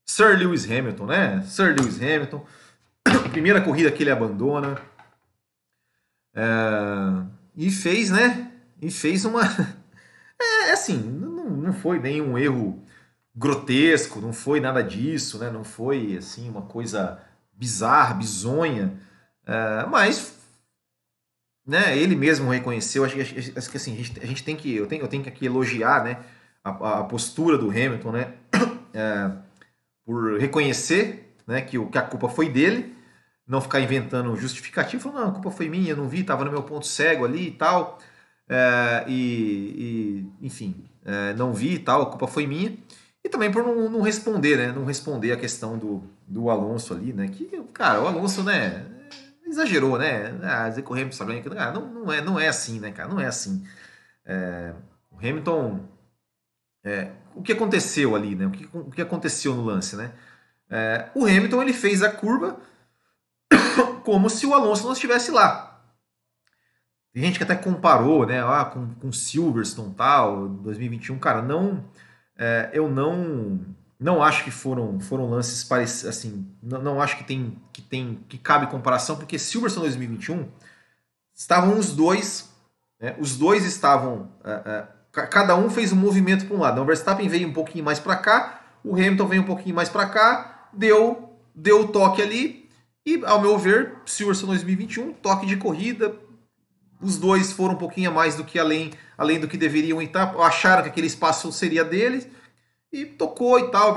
[0.03, 1.43] Sir Lewis Hamilton, né?
[1.43, 2.43] Sir Lewis Hamilton.
[3.29, 4.81] Primeira corrida que ele abandona.
[6.33, 6.43] É,
[7.55, 8.51] e fez, né?
[8.81, 9.41] E fez uma.
[10.41, 12.83] É, é assim, não, não foi nenhum erro
[13.33, 15.49] grotesco, não foi nada disso, né?
[15.49, 17.21] Não foi assim uma coisa
[17.53, 18.99] bizarra, bizonha.
[19.45, 20.35] É, mas
[21.65, 24.75] né, ele mesmo reconheceu, acho que, acho que assim, a gente, a gente, tem que,
[24.75, 26.25] eu tenho, eu tenho que aqui elogiar, né,
[26.63, 28.33] a, a postura do Hamilton, né?
[28.95, 29.31] É,
[30.05, 32.95] por reconhecer né, que, o, que a culpa foi dele,
[33.47, 36.61] não ficar inventando justificativo, falando, não, a culpa foi minha, não vi, estava no meu
[36.61, 37.97] ponto cego ali e tal,
[38.47, 42.77] é, e, e, enfim, é, não vi e tal, a culpa foi minha.
[43.23, 44.71] E também por não, não, responder, né?
[44.71, 47.27] Não responder a questão do, do Alonso ali, né?
[47.29, 48.85] Que, cara, o Alonso, né?
[49.45, 50.37] Exagerou, né?
[50.43, 53.07] Ah, dizer que o Hamilton sabe, ah, não, não, é, não é assim, né, cara?
[53.07, 53.65] Não é assim.
[54.25, 54.73] É,
[55.09, 55.79] o Hamilton
[56.83, 58.45] é, o que aconteceu ali, né?
[58.45, 60.11] O que, o que aconteceu no lance, né?
[60.69, 62.59] É, o Hamilton ele fez a curva
[64.03, 65.81] como se o Alonso não estivesse lá.
[67.13, 68.43] Tem gente que até comparou, né?
[68.43, 71.85] Ah, com, com Silverstone tal, 2021, cara, não,
[72.35, 73.59] é, eu não,
[73.99, 78.15] não acho que foram, foram lances parecidos, assim, não, não acho que tem, que tem,
[78.27, 80.49] que cabe comparação, porque Silverstone 2021
[81.35, 82.51] estavam os dois,
[82.99, 86.73] né, os dois estavam é, é cada um fez um movimento para um lado.
[86.73, 89.89] Então, o Verstappen veio um pouquinho mais para cá, o Hamilton veio um pouquinho mais
[89.89, 92.67] para cá, deu deu o toque ali
[93.05, 96.15] e, ao meu ver, Silverstone 2021, toque de corrida,
[96.99, 100.35] os dois foram um pouquinho a mais do que além, além do que deveriam estar,
[100.39, 102.27] acharam que aquele espaço seria deles
[102.91, 103.95] e tocou e tal.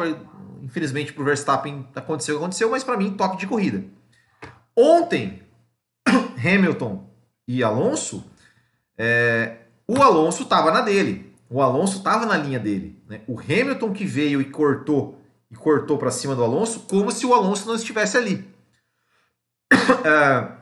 [0.62, 3.84] Infelizmente para o Verstappen aconteceu o que aconteceu, mas para mim toque de corrida.
[4.76, 5.40] Ontem,
[6.36, 7.08] Hamilton
[7.46, 8.24] e Alonso
[8.98, 11.34] é, o Alonso estava na dele.
[11.48, 13.00] O Alonso estava na linha dele.
[13.08, 13.20] Né?
[13.26, 15.20] O Hamilton que veio e cortou
[15.50, 18.44] e cortou para cima do Alonso, como se o Alonso não estivesse ali.
[20.04, 20.52] é,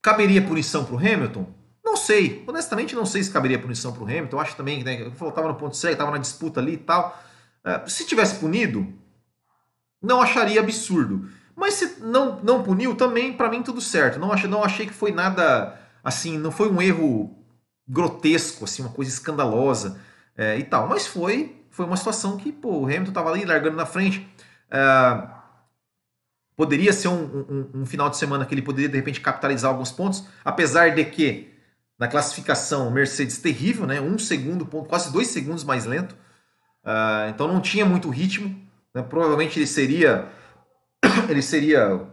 [0.00, 1.46] caberia punição para o Hamilton?
[1.84, 2.42] Não sei.
[2.46, 4.40] Honestamente, não sei se caberia punição para o Hamilton.
[4.40, 7.22] Acho também que né, estava no ponto cego, estava na disputa ali e tal.
[7.64, 8.90] É, se tivesse punido,
[10.00, 11.28] não acharia absurdo.
[11.54, 14.18] Mas se não, não puniu, também, para mim, tudo certo.
[14.18, 17.37] Não não achei que foi nada assim, não foi um erro
[17.88, 19.98] grotesco, assim, uma coisa escandalosa
[20.36, 20.88] é, e tal.
[20.88, 24.28] Mas foi, foi uma situação que pô, o Hamilton estava ali largando na frente.
[24.70, 25.28] É,
[26.56, 29.92] poderia ser um, um, um, final de semana que ele poderia de repente capitalizar alguns
[29.92, 31.54] pontos, apesar de que
[31.98, 34.00] na classificação Mercedes terrível, né?
[34.00, 36.12] Um segundo ponto, quase dois segundos mais lento.
[36.84, 38.54] Uh, então não tinha muito ritmo.
[38.94, 39.02] Né?
[39.02, 40.28] Provavelmente ele seria
[41.28, 42.06] ele seria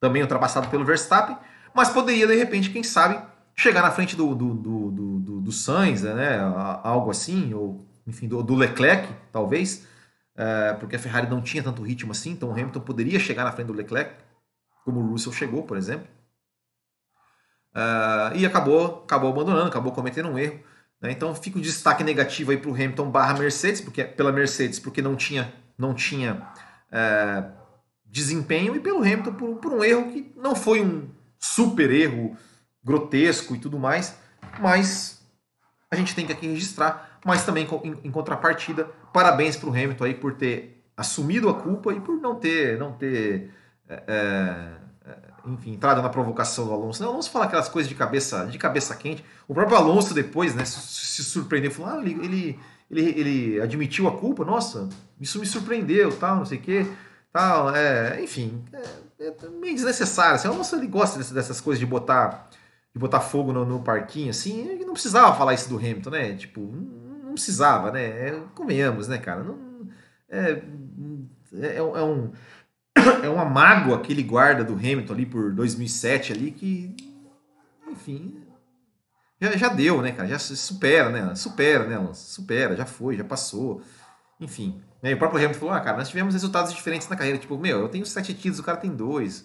[0.00, 1.36] também ultrapassado pelo Verstappen,
[1.74, 3.20] mas poderia de repente, quem sabe,
[3.54, 5.15] chegar na frente do, do, do, do,
[5.46, 6.40] do Sainz, né?
[6.82, 9.86] Algo assim, ou enfim, do, do Leclerc, talvez,
[10.34, 13.52] é, porque a Ferrari não tinha tanto ritmo assim, então o Hamilton poderia chegar na
[13.52, 14.16] frente do Leclerc,
[14.84, 16.08] como o Russell chegou, por exemplo.
[17.72, 20.60] É, e acabou, acabou abandonando, acabou cometendo um erro.
[21.00, 21.12] Né?
[21.12, 25.00] Então fica o destaque negativo aí para o Hamilton barra Mercedes, porque pela Mercedes, porque
[25.00, 26.44] não tinha, não tinha
[26.90, 27.44] é,
[28.04, 32.36] desempenho, e pelo Hamilton por, por um erro que não foi um super erro
[32.82, 34.16] grotesco e tudo mais,
[34.58, 35.15] mas
[35.90, 37.66] a gente tem que aqui registrar, mas também
[38.04, 42.34] em, contrapartida, parabéns para o Hamilton aí por ter assumido a culpa e por não
[42.34, 43.50] ter, não ter
[43.88, 44.76] é, é,
[45.46, 47.02] enfim, entrado na provocação do Alonso.
[47.02, 49.24] Não, Alonso fala aquelas coisas de cabeça, de cabeça quente.
[49.46, 54.08] O próprio Alonso depois, né, se, se surpreendeu, falou, ah, ele, ele, ele, ele, admitiu
[54.08, 54.88] a culpa, nossa,
[55.20, 56.86] isso me surpreendeu, tal, não sei o quê,
[57.32, 60.34] tal, é, enfim, é, é meio desnecessário.
[60.34, 62.48] Assim, o Alonso ele gosta dessas coisas de botar
[62.96, 66.34] de botar fogo no, no parquinho, assim, não precisava falar isso do Hamilton, né?
[66.34, 68.28] Tipo, não, precisava, né?
[68.28, 69.44] É, convenhamos, né, cara?
[69.44, 69.86] Não,
[70.30, 70.62] é,
[71.60, 72.32] é, é, um,
[73.22, 76.96] é uma mágoa que ele guarda do Hamilton ali por 2007 ali que,
[77.86, 78.42] enfim,
[79.38, 80.26] já, já deu, né, cara?
[80.26, 81.34] Já supera, né?
[81.34, 82.14] Supera, né?
[82.14, 83.82] Supera, já foi, já passou.
[84.40, 84.80] Enfim.
[85.02, 85.10] Né?
[85.10, 87.36] E o próprio Hamilton falou, ah, cara, nós tivemos resultados diferentes na carreira.
[87.36, 89.44] Tipo, meu, eu tenho sete títulos, o cara tem dois.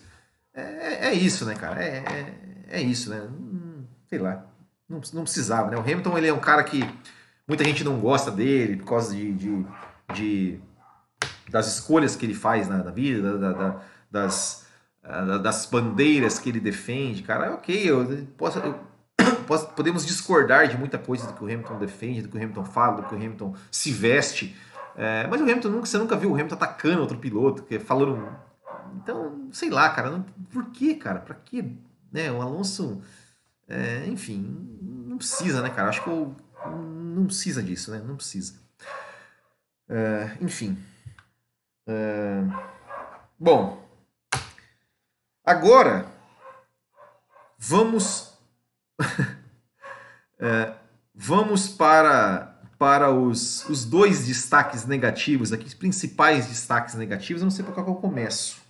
[0.53, 1.83] É, é, é isso, né, cara?
[1.83, 3.29] É, é é isso, né?
[4.07, 4.45] Sei lá.
[4.87, 5.77] Não, não, precisava, né?
[5.77, 6.81] O Hamilton ele é um cara que
[7.47, 9.65] muita gente não gosta dele por causa de, de,
[10.13, 10.59] de
[11.49, 14.67] das escolhas que ele faz na, na vida, da, da, das,
[15.41, 17.23] das bandeiras que ele defende.
[17.23, 18.79] Cara, é ok, eu posso, eu
[19.75, 22.97] podemos discordar de muita coisa do que o Hamilton defende, do que o Hamilton fala,
[22.97, 24.55] do que o Hamilton se veste.
[24.95, 28.27] É, mas o Hamilton nunca, você nunca viu o Hamilton atacando outro piloto, falando.
[28.95, 31.19] Então, sei lá, cara, não, por que, cara?
[31.19, 31.77] Pra que
[32.11, 32.31] né?
[32.31, 33.01] O Alonso,
[33.67, 35.89] é, enfim, não precisa, né, cara?
[35.89, 37.99] Acho que eu, não precisa disso, né?
[37.99, 38.55] Não precisa.
[39.87, 40.77] É, enfim.
[41.87, 42.43] É,
[43.39, 43.83] bom,
[45.43, 46.05] agora
[47.57, 48.33] vamos
[50.39, 50.73] é,
[51.13, 57.41] vamos para para os, os dois destaques negativos aqui, os principais destaques negativos.
[57.41, 58.60] Eu não sei por qual que eu começo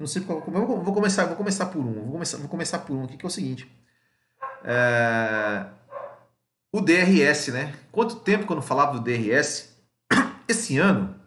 [0.00, 2.96] não sei qual, eu vou começar, vou começar por um, vou começar, vou começar por
[2.96, 3.70] um aqui que é o seguinte.
[4.64, 5.66] É,
[6.72, 7.74] o DRS, né?
[7.92, 9.76] Quanto tempo que eu não falava do DRS?
[10.48, 11.20] Esse ano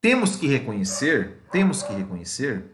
[0.00, 2.64] temos que reconhecer, temos que reconhecer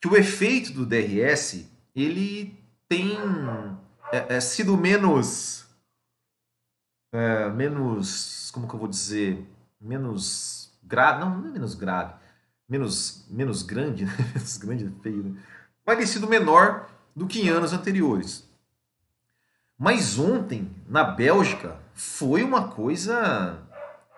[0.00, 2.58] que o efeito do DRS ele
[2.88, 3.18] tem
[4.10, 5.66] é, é, sido menos
[7.12, 9.46] é, menos como que eu vou dizer
[9.78, 12.14] menos grave não, não é menos grave
[12.68, 14.12] menos, menos grande, né?
[14.34, 15.40] menos grande é feio, né?
[15.84, 18.46] mas tem sido menor do que em anos anteriores.
[19.78, 23.58] Mas ontem, na Bélgica, foi uma coisa.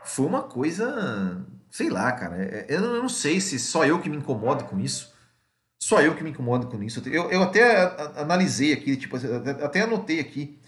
[0.04, 1.44] Foi uma coisa.
[1.70, 2.36] Sei lá, cara.
[2.36, 5.12] É, é, eu não sei se só eu que me incomodo com isso.
[5.80, 7.02] Só eu que me incomodo com isso.
[7.08, 10.58] Eu, eu até analisei aqui, tipo, até anotei aqui.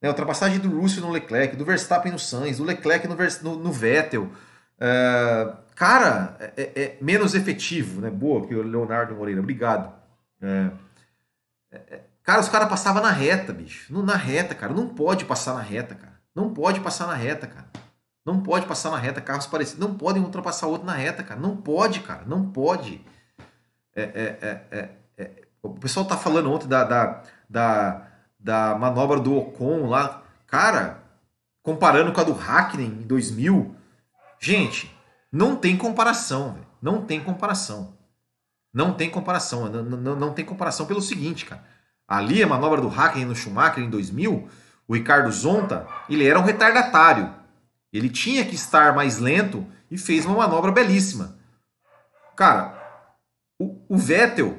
[0.00, 3.62] Né, a ultrapassagem do Russell no Leclerc, do Verstappen no Sainz, do Leclerc no, no,
[3.64, 4.30] no Vettel.
[4.80, 8.08] Uh, cara, é, é, é, menos efetivo, né?
[8.08, 9.92] Boa, que o Leonardo Moreira, obrigado.
[10.40, 10.70] É,
[11.70, 13.92] é, é cara, os caras passavam na reta, bicho.
[14.02, 14.72] Na reta, cara.
[14.72, 16.18] Não pode passar na reta, cara.
[16.34, 17.66] Não pode passar na reta, cara.
[18.24, 19.80] Não pode passar na reta, carros parecidos.
[19.80, 21.40] Não podem ultrapassar outro na reta, cara.
[21.40, 22.22] Não pode, cara.
[22.26, 23.04] Não pode.
[25.62, 28.06] o pessoal tá falando ontem da, da, da,
[28.38, 30.22] da manobra do Ocon lá.
[30.46, 30.98] Cara,
[31.62, 33.79] comparando com a do Hackney em 2000.
[34.40, 34.90] Gente,
[35.30, 36.58] não tem comparação.
[36.80, 37.94] Não tem comparação.
[38.72, 39.68] Não tem comparação.
[39.68, 41.62] Não, não, não tem comparação pelo seguinte, cara.
[42.08, 44.48] Ali, a manobra do Hackney no Schumacher em 2000,
[44.88, 47.32] o Ricardo Zonta, ele era um retardatário.
[47.92, 51.38] Ele tinha que estar mais lento e fez uma manobra belíssima.
[52.34, 52.74] Cara,
[53.60, 54.58] o, o Vettel,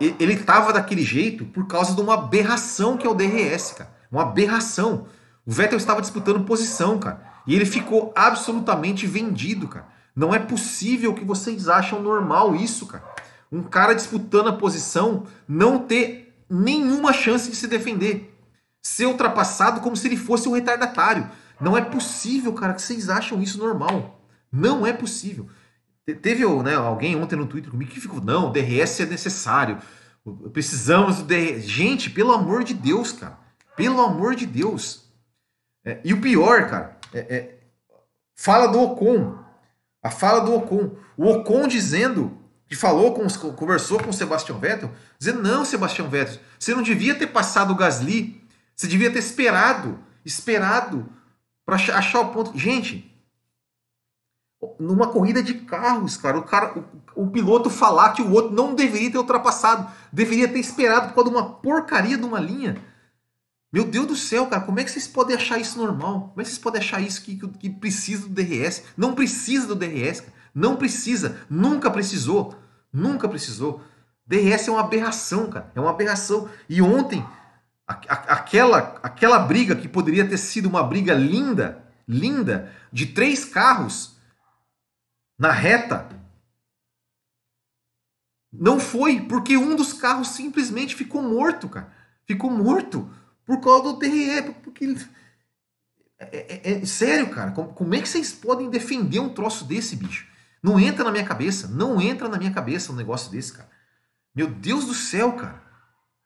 [0.00, 3.90] ele estava daquele jeito por causa de uma aberração que é o DRS, cara.
[4.10, 5.06] Uma aberração.
[5.46, 7.31] O Vettel estava disputando posição, cara.
[7.46, 9.86] E ele ficou absolutamente vendido, cara.
[10.14, 13.04] Não é possível que vocês acham normal isso, cara.
[13.50, 18.34] Um cara disputando a posição não ter nenhuma chance de se defender.
[18.82, 21.30] Ser ultrapassado como se ele fosse um retardatário.
[21.60, 24.20] Não é possível, cara, que vocês acham isso normal.
[24.50, 25.48] Não é possível.
[26.20, 29.78] Teve né, alguém ontem no Twitter comigo que ficou, não, o DRS é necessário.
[30.52, 31.64] Precisamos do DRS.
[31.64, 33.38] Gente, pelo amor de Deus, cara.
[33.76, 35.04] Pelo amor de Deus.
[35.84, 37.58] É, e o pior, cara, é, é,
[38.34, 39.38] fala do Ocon.
[40.02, 40.96] A fala do Ocon.
[41.16, 46.40] O Ocon dizendo que falou com conversou com o Sebastião Vettel, dizendo: "Não, Sebastião Vettel,
[46.58, 48.42] você não devia ter passado o Gasly,
[48.74, 51.08] você devia ter esperado, esperado
[51.64, 52.58] para achar o ponto".
[52.58, 53.12] Gente,
[54.78, 58.74] numa corrida de carros, cara, o cara, o, o, piloto falar que o outro não
[58.74, 62.76] deveria ter ultrapassado, deveria ter esperado por causa de uma porcaria de uma linha.
[63.72, 66.28] Meu Deus do céu, cara, como é que vocês podem achar isso normal?
[66.28, 68.82] Como é que vocês podem achar isso que, que, que precisa do DRS?
[68.96, 70.32] Não precisa do DRS, cara.
[70.54, 71.40] Não precisa.
[71.48, 72.54] Nunca precisou.
[72.92, 73.82] Nunca precisou.
[74.26, 75.72] DRS é uma aberração, cara.
[75.74, 76.50] É uma aberração.
[76.68, 77.26] E ontem,
[77.88, 83.42] a, a, aquela, aquela briga que poderia ter sido uma briga linda, linda de três
[83.42, 84.18] carros
[85.38, 86.08] na reta.
[88.52, 91.90] Não foi, porque um dos carros simplesmente ficou morto, cara.
[92.26, 93.10] Ficou morto
[93.46, 94.54] por causa do TRE.
[94.62, 94.96] Porque...
[96.18, 97.50] É, é, é, sério, cara.
[97.50, 100.26] Como, como é que vocês podem defender um troço desse, bicho?
[100.62, 101.68] Não entra na minha cabeça.
[101.68, 103.68] Não entra na minha cabeça um negócio desse, cara.
[104.34, 105.62] Meu Deus do céu, cara.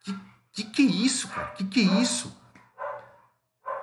[0.04, 0.14] Que
[0.52, 1.48] que, que é isso, cara?
[1.48, 2.34] Que que é isso?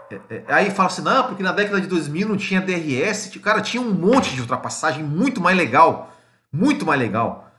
[0.09, 3.29] É, é, aí fala assim, não, porque na década de 2000 não tinha DRS.
[3.41, 6.15] Cara, tinha um monte de ultrapassagem muito mais legal.
[6.51, 7.51] Muito mais legal.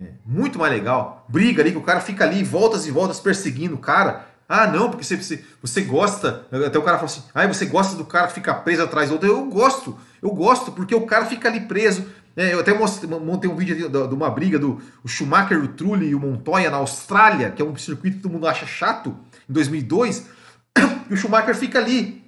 [0.00, 1.26] É, muito mais legal.
[1.28, 4.26] Briga ali, que o cara fica ali, voltas e voltas perseguindo o cara.
[4.52, 6.44] Ah, não, porque você, você, você gosta.
[6.50, 9.12] Até o cara fala assim: ah, você gosta do cara que fica preso atrás do
[9.12, 9.28] outro.
[9.28, 12.04] Eu gosto, eu gosto, porque o cara fica ali preso.
[12.36, 16.20] É, eu até montei um vídeo de, uma briga do Schumacher, o Trulli e o
[16.20, 19.16] Montoya na Austrália, que é um circuito que todo mundo acha chato,
[19.48, 20.26] em 2002.
[21.08, 22.24] E o Schumacher fica ali,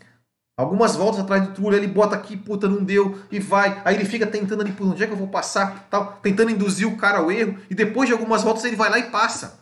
[0.56, 3.80] algumas voltas atrás do Trulli, ele bota aqui, puta, não deu, e vai.
[3.84, 6.86] Aí ele fica tentando ali, por onde é que eu vou passar, tal, tentando induzir
[6.86, 9.61] o cara ao erro, e depois de algumas voltas ele vai lá e passa.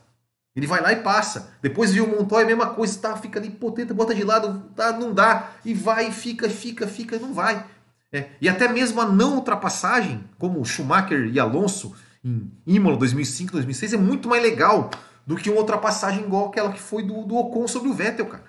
[0.55, 1.55] Ele vai lá e passa.
[1.63, 4.93] Depois viu o Montoya, mesma coisa, tá, fica ali, pô, tenta, bota de lado, tá,
[4.93, 5.53] não dá.
[5.65, 7.65] E vai, fica, fica, fica, não vai.
[8.13, 8.31] É.
[8.41, 11.95] E até mesmo a não ultrapassagem, como Schumacher e Alonso
[12.25, 14.91] em Imola 2005, 2006, é muito mais legal
[15.27, 18.45] do que uma ultrapassagem igual aquela que foi do, do Ocon sobre o Vettel, cara.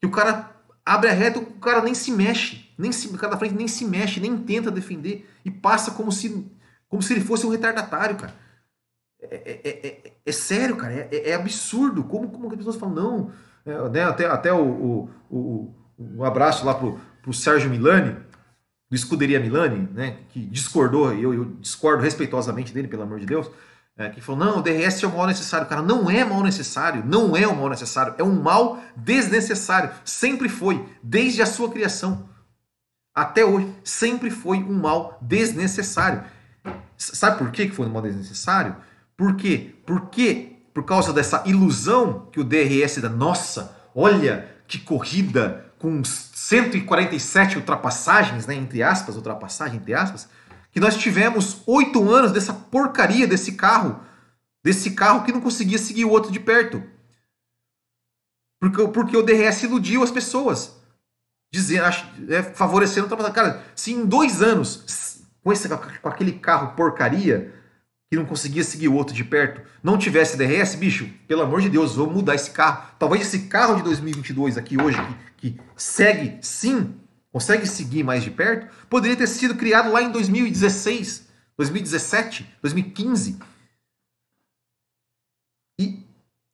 [0.00, 0.50] Que o cara
[0.84, 3.66] abre a reta, o cara nem se mexe, nem se, o cara da frente nem
[3.66, 6.46] se mexe, nem tenta defender e passa como se,
[6.88, 8.34] como se ele fosse um retardatário, cara.
[9.22, 12.04] É, é, é, é sério, cara, é, absurdo.
[12.04, 13.90] Como, como as pessoas falam, não.
[13.90, 18.16] né, até até o, o, o, um abraço lá pro, pro Sérgio Milani,
[18.88, 23.26] do Escuderia Milani, né, que discordou, e eu, eu, discordo respeitosamente dele, pelo amor de
[23.26, 23.50] Deus,
[23.96, 25.66] é, que falou, não, o DRS é o mal necessário.
[25.66, 29.90] Cara, não é mal necessário, não é um mal necessário, é um mal desnecessário.
[30.04, 32.28] Sempre foi, desde a sua criação
[33.12, 36.22] até hoje, sempre foi um mal desnecessário.
[36.96, 38.76] Sabe por que foi um mal desnecessário?
[39.18, 39.74] Por quê?
[39.84, 47.56] Porque por causa dessa ilusão que o DRS da nossa, olha que corrida com 147
[47.56, 50.28] ultrapassagens, né, entre aspas, ultrapassagem entre aspas,
[50.70, 54.00] que nós tivemos oito anos dessa porcaria desse carro,
[54.62, 56.80] desse carro que não conseguia seguir o outro de perto.
[58.60, 60.76] Porque, porque o DRS iludiu as pessoas,
[61.52, 61.86] dizendo,
[62.28, 63.34] é, favorecendo ultrapassagem.
[63.34, 67.57] Cara, se em dois anos, com, esse, com aquele carro porcaria,
[68.10, 71.68] que não conseguia seguir o outro de perto, não tivesse DRS, bicho, pelo amor de
[71.68, 72.90] Deus, vamos mudar esse carro.
[72.98, 74.98] Talvez esse carro de 2022 aqui hoje,
[75.36, 76.94] que, que segue sim,
[77.30, 83.38] consegue seguir mais de perto, poderia ter sido criado lá em 2016, 2017, 2015.
[85.78, 86.02] E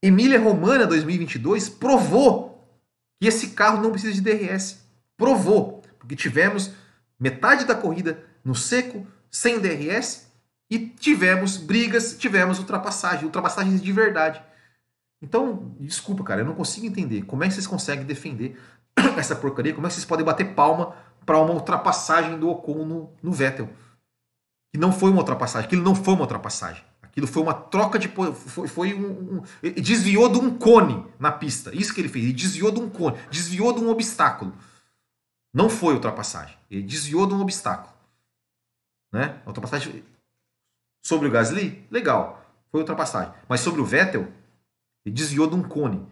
[0.02, 2.68] Emília Romana 2022 provou
[3.20, 4.80] que esse carro não precisa de DRS.
[5.16, 6.72] Provou, porque tivemos
[7.18, 10.24] metade da corrida no seco, sem DRS,
[10.70, 14.42] e tivemos brigas, tivemos ultrapassagem, ultrapassagens de verdade.
[15.22, 18.60] Então, desculpa, cara, eu não consigo entender como é que vocês conseguem defender
[19.16, 20.94] essa porcaria, como é que vocês podem bater palma
[21.24, 23.68] para uma ultrapassagem do Ocon no, no Vettel.
[24.72, 26.82] Que não foi uma ultrapassagem, aquilo não foi uma ultrapassagem.
[27.02, 28.08] Aquilo foi uma troca de.
[28.08, 29.42] Foi, foi um, um,
[29.80, 31.72] desviou de um cone na pista.
[31.72, 32.24] Isso que ele fez.
[32.24, 33.16] Ele desviou de um cone.
[33.30, 34.52] Desviou de um obstáculo.
[35.54, 36.56] Não foi ultrapassagem.
[36.68, 37.94] Ele desviou de um obstáculo.
[39.12, 39.40] Né?
[39.46, 40.02] A ultrapassagem
[41.05, 43.32] Sobre o Gasly, legal, foi ultrapassagem.
[43.46, 44.26] Mas sobre o Vettel,
[45.05, 46.07] ele desviou de um cone.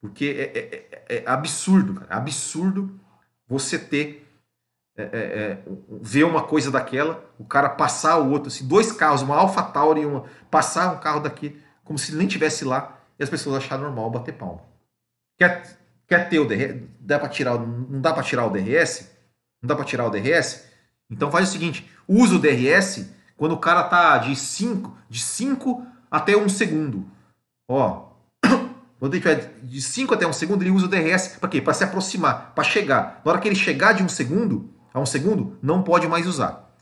[0.00, 2.14] Porque é, é, é, é absurdo, cara.
[2.14, 3.00] É absurdo
[3.48, 4.22] você ter.
[4.96, 5.62] É, é, é,
[6.00, 10.00] ver uma coisa daquela, o cara passar o outro, assim, dois carros, uma Alpha Tauri
[10.00, 10.24] e uma.
[10.50, 14.32] passar um carro daqui, como se nem tivesse lá, e as pessoas acharam normal bater
[14.32, 14.62] palma.
[15.36, 16.82] Quer, quer ter o DRS?
[16.98, 19.10] Dá pra tirar, não dá para tirar o DRS?
[19.60, 20.64] Não dá para tirar o DRS?
[21.10, 25.86] Então faz o seguinte: usa o DRS quando o cara tá de 5 de cinco
[26.10, 27.06] até 1 um segundo.
[27.68, 28.08] Ó,
[28.98, 31.60] quando ele tiver de 5 até 1 um segundo, ele usa o DRS para quê?
[31.60, 33.20] Para se aproximar, para chegar.
[33.24, 36.74] Na hora que ele chegar de um segundo a um segundo, não pode mais usar.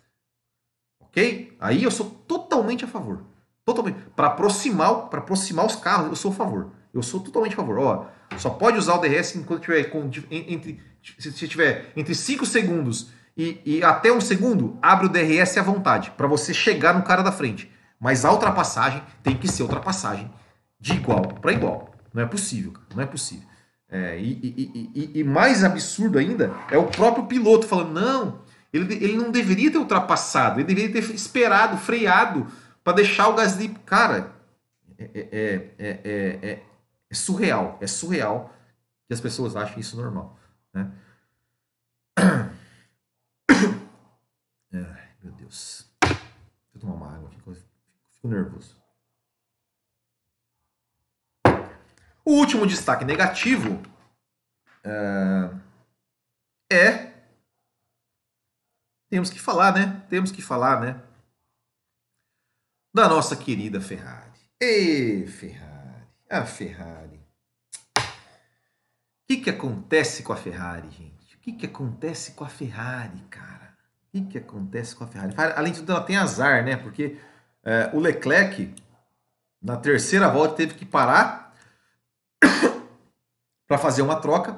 [1.00, 1.57] Ok?
[1.61, 3.24] Aí eu sou totalmente a favor.
[3.64, 3.98] Totalmente.
[4.14, 6.70] Para aproximar, para aproximar os carros, eu sou a favor.
[6.92, 7.78] Eu sou totalmente a favor.
[7.78, 10.80] Ó, só pode usar o DRS enquanto tiver com, entre
[11.18, 16.12] se tiver entre 5 segundos e, e até um segundo, abre o DRS à vontade,
[16.12, 17.70] para você chegar no cara da frente.
[17.99, 20.30] Mas a ultrapassagem tem que ser ultrapassagem
[20.78, 21.95] de igual para igual.
[22.12, 23.49] Não é possível, não é possível.
[23.89, 28.41] É, e, e, e, e, mais absurdo ainda é o próprio piloto falando: não,
[28.72, 32.47] ele, ele não deveria ter ultrapassado, ele deveria ter esperado, freado,
[32.82, 33.68] para deixar o Gasly.
[33.87, 34.32] Cara,
[34.99, 36.62] é, é, é, é,
[37.12, 38.53] surreal, é surreal
[39.07, 40.39] que as pessoas achem isso normal.
[40.72, 40.91] Né?
[44.74, 45.88] Ai, meu Deus.
[46.02, 46.20] Deixa
[46.74, 48.82] eu tomar uma água aqui, fico, fico nervoso.
[52.24, 53.80] O último destaque negativo
[54.82, 55.50] é,
[56.72, 57.14] é.
[59.08, 60.04] Temos que falar, né?
[60.08, 61.02] Temos que falar, né?
[62.92, 64.40] Da nossa querida Ferrari.
[64.60, 66.06] Ê, Ferrari.
[66.28, 67.20] A Ferrari.
[67.98, 71.36] O que, que acontece com a Ferrari, gente?
[71.36, 73.53] O que, que acontece com a Ferrari, cara?
[74.14, 75.34] Que, que acontece com a Ferrari?
[75.56, 76.76] Além de tudo, ela tem azar, né?
[76.76, 77.16] Porque
[77.64, 78.72] é, o Leclerc,
[79.60, 81.52] na terceira volta, teve que parar
[83.66, 84.56] para fazer uma troca,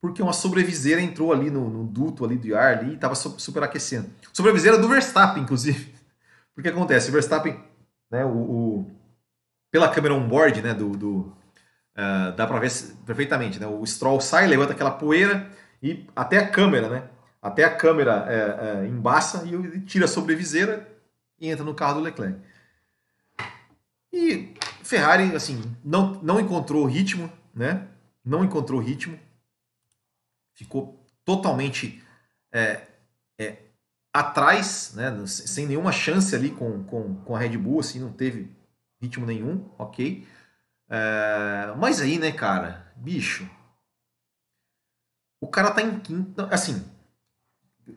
[0.00, 4.08] porque uma sobreviseira entrou ali no, no duto ali do ar ali e estava superaquecendo.
[4.32, 5.94] Sobreviseira do Verstappen, inclusive.
[6.56, 7.62] Porque acontece, o Verstappen,
[8.10, 8.90] né, o, o
[9.70, 11.16] pela câmera on-board, né, do, do
[11.98, 12.72] uh, dá para ver
[13.04, 15.50] perfeitamente, né, o Stroll sai, levanta aquela poeira
[15.82, 17.10] e até a câmera, né,
[17.46, 20.92] até a câmera é, é, embaça e tira a sobreviseira
[21.38, 22.40] e entra no carro do Leclerc.
[24.12, 27.86] E Ferrari, assim, não, não encontrou ritmo, né,
[28.24, 29.16] não encontrou ritmo,
[30.54, 32.02] ficou totalmente
[32.50, 32.82] é,
[33.38, 33.58] é,
[34.12, 38.50] atrás, né, sem nenhuma chance ali com, com, com a Red Bull, assim, não teve
[39.00, 40.26] ritmo nenhum, ok.
[40.88, 43.48] É, mas aí, né, cara, bicho,
[45.40, 46.84] o cara tá em quinto, assim,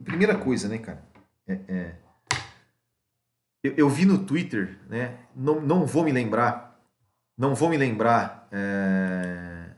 [0.03, 1.03] primeira coisa, né, cara,
[1.47, 1.95] é, é,
[3.63, 6.79] eu, eu, vi no Twitter, né, não, não vou me lembrar,
[7.37, 9.69] não vou me lembrar, é,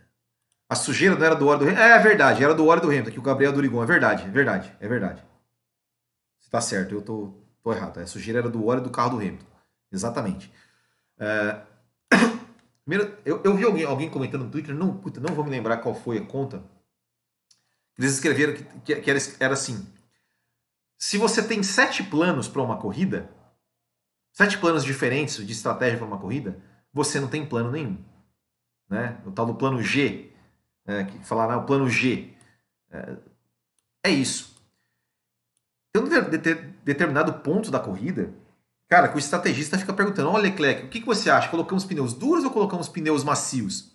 [0.71, 1.83] a sujeira não era do óleo do Hamilton.
[1.83, 3.83] É, é verdade, era do óleo do Hamilton, que o Gabriel Durigon.
[3.83, 5.21] É verdade, é verdade, é verdade.
[6.39, 7.99] Você tá certo, eu tô, tô errado.
[7.99, 9.45] A sujeira era do óleo do carro do Hamilton.
[9.91, 10.49] Exatamente.
[11.19, 11.61] É...
[12.85, 15.75] Primeiro, eu, eu vi alguém, alguém comentando no Twitter, não, puta, não vou me lembrar
[15.77, 16.63] qual foi a conta.
[17.99, 19.85] Eles escreveram que, que, que era, era assim:
[21.01, 23.27] se você tem sete planos para uma corrida,
[24.31, 26.61] sete planos diferentes de estratégia para uma corrida,
[26.93, 27.97] você não tem plano nenhum.
[28.87, 29.19] Né?
[29.25, 30.31] O tal do plano G,
[30.85, 32.31] é, que falaram o plano G.
[32.91, 33.17] É,
[34.03, 34.55] é isso.
[35.91, 36.07] Tem um
[36.85, 38.31] determinado ponto da corrida,
[38.87, 41.49] cara, que o estrategista fica perguntando: olha, Leclerc, o que, que você acha?
[41.49, 43.91] Colocamos pneus duros ou colocamos pneus macios?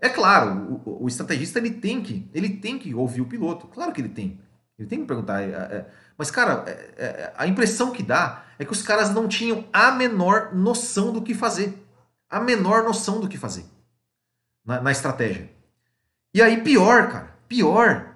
[0.00, 3.68] É claro, o, o, estrategista ele tem que ele tem que ouvir o piloto.
[3.68, 4.40] Claro que ele tem.
[4.78, 5.42] Ele tem que perguntar.
[5.42, 9.68] É, é, mas, cara, é, a impressão que dá é que os caras não tinham
[9.72, 11.84] a menor noção do que fazer.
[12.30, 13.64] A menor noção do que fazer
[14.64, 15.50] na, na estratégia.
[16.34, 18.14] E aí, pior, cara, pior.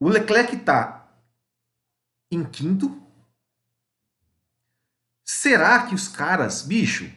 [0.00, 1.14] O Leclerc tá
[2.30, 3.00] em quinto.
[5.24, 7.08] Será que os caras, bicho,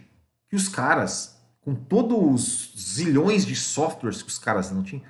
[0.49, 5.03] que os caras, com todos os zilhões de softwares que os caras não tinham,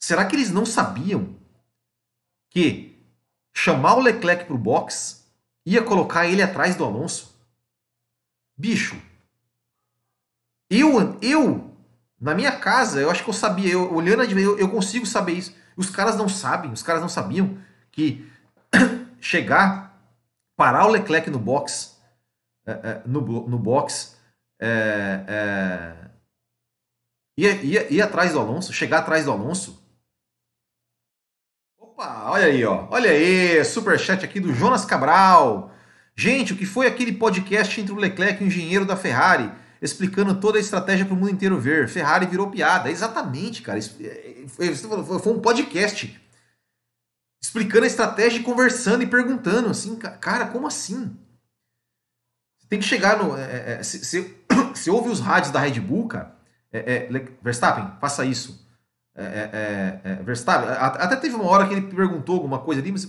[0.00, 1.37] será que eles não sabiam
[2.50, 2.96] que
[3.54, 5.26] chamar o Leclerc pro box
[5.64, 7.36] ia colocar ele atrás do Alonso?
[8.56, 9.00] Bicho,
[10.70, 11.68] eu, eu
[12.20, 15.54] na minha casa, eu acho que eu sabia, eu, olhando eu, eu consigo saber isso.
[15.76, 17.56] Os caras não sabem, os caras não sabiam
[17.92, 18.28] que
[19.20, 19.96] chegar,
[20.56, 21.96] parar o Leclerc no box,
[22.66, 24.16] é, é, no, no box,
[24.60, 26.10] é, é,
[27.36, 29.80] ir, ir, ir atrás do Alonso, chegar atrás do Alonso.
[31.98, 32.86] Opa, olha aí, ó.
[32.92, 35.74] Olha aí, superchat aqui do Jonas Cabral.
[36.14, 39.50] Gente, o que foi aquele podcast entre o Leclerc e o engenheiro da Ferrari?
[39.80, 41.88] explicando toda a estratégia para o mundo inteiro ver.
[41.88, 42.90] Ferrari virou piada.
[42.90, 43.78] Exatamente, cara.
[43.78, 44.44] É,
[45.22, 46.20] foi um podcast
[47.40, 51.16] explicando a estratégia, conversando e perguntando assim, cara, como assim?
[52.68, 53.36] Tem que chegar no.
[53.36, 54.36] É, é, se, se,
[54.74, 56.36] se, ouve os rádios da Red Bull, cara,
[56.72, 58.67] é, é, Verstappen, faça isso.
[59.20, 63.08] É, Verstappen, até teve uma hora que ele perguntou alguma coisa ali, mas.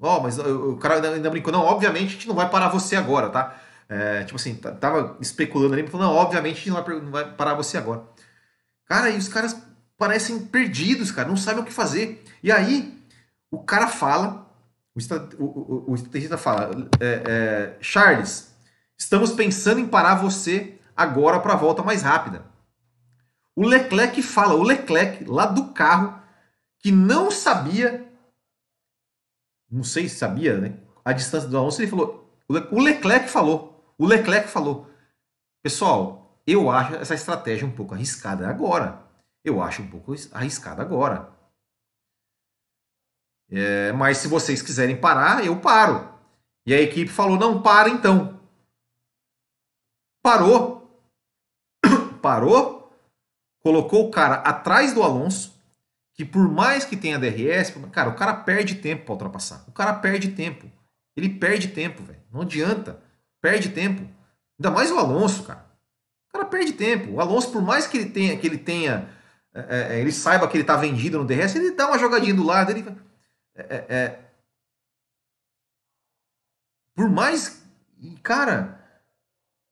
[0.00, 2.96] Ó, oh, mas o cara ainda brincou, não, obviamente a gente não vai parar você
[2.96, 3.56] agora, tá?
[3.88, 7.32] É, tipo assim, tava especulando ali, falando, não, obviamente a gente não vai, não vai
[7.34, 8.02] parar você agora.
[8.86, 9.56] Cara, e os caras
[9.96, 12.24] parecem perdidos, cara, não sabem o que fazer.
[12.42, 12.98] E aí,
[13.50, 14.50] o cara fala,
[15.38, 18.52] o, o, o estrategista fala, é, é, Charles,
[18.96, 22.51] estamos pensando em parar você agora para a volta mais rápida.
[23.56, 26.20] O Leclerc fala, o Leclerc lá do carro,
[26.78, 28.10] que não sabia,
[29.70, 30.78] não sei se sabia, né?
[31.04, 33.72] A distância do Alonso, ele falou, o Leclerc falou,
[34.02, 34.90] o Leclerc falou:
[35.62, 39.00] Pessoal, eu acho essa estratégia um pouco arriscada agora.
[39.44, 41.32] Eu acho um pouco arriscada agora.
[43.48, 46.12] É, mas se vocês quiserem parar, eu paro.
[46.66, 48.40] E a equipe falou: Não, para então.
[50.20, 51.00] Parou.
[52.20, 52.81] Parou.
[53.62, 55.52] Colocou o cara atrás do Alonso.
[56.14, 59.64] que por mais que tenha DRS, cara, o cara perde tempo para ultrapassar.
[59.66, 60.70] O cara perde tempo.
[61.16, 62.20] Ele perde tempo, velho.
[62.30, 63.00] Não adianta.
[63.40, 64.06] Perde tempo.
[64.58, 65.64] Ainda mais o Alonso, cara.
[66.28, 67.12] O cara perde tempo.
[67.12, 69.08] O Alonso, por mais que ele tenha, que ele tenha,
[69.54, 72.44] é, é, ele saiba que ele tá vendido no DRS, ele dá uma jogadinha do
[72.44, 72.84] lado, ele
[73.54, 74.18] é, é, é
[76.94, 77.62] por mais,
[78.22, 78.78] cara,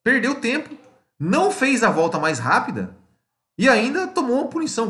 [0.03, 0.75] perdeu tempo,
[1.19, 2.95] não fez a volta mais rápida
[3.57, 4.89] e ainda tomou uma punição.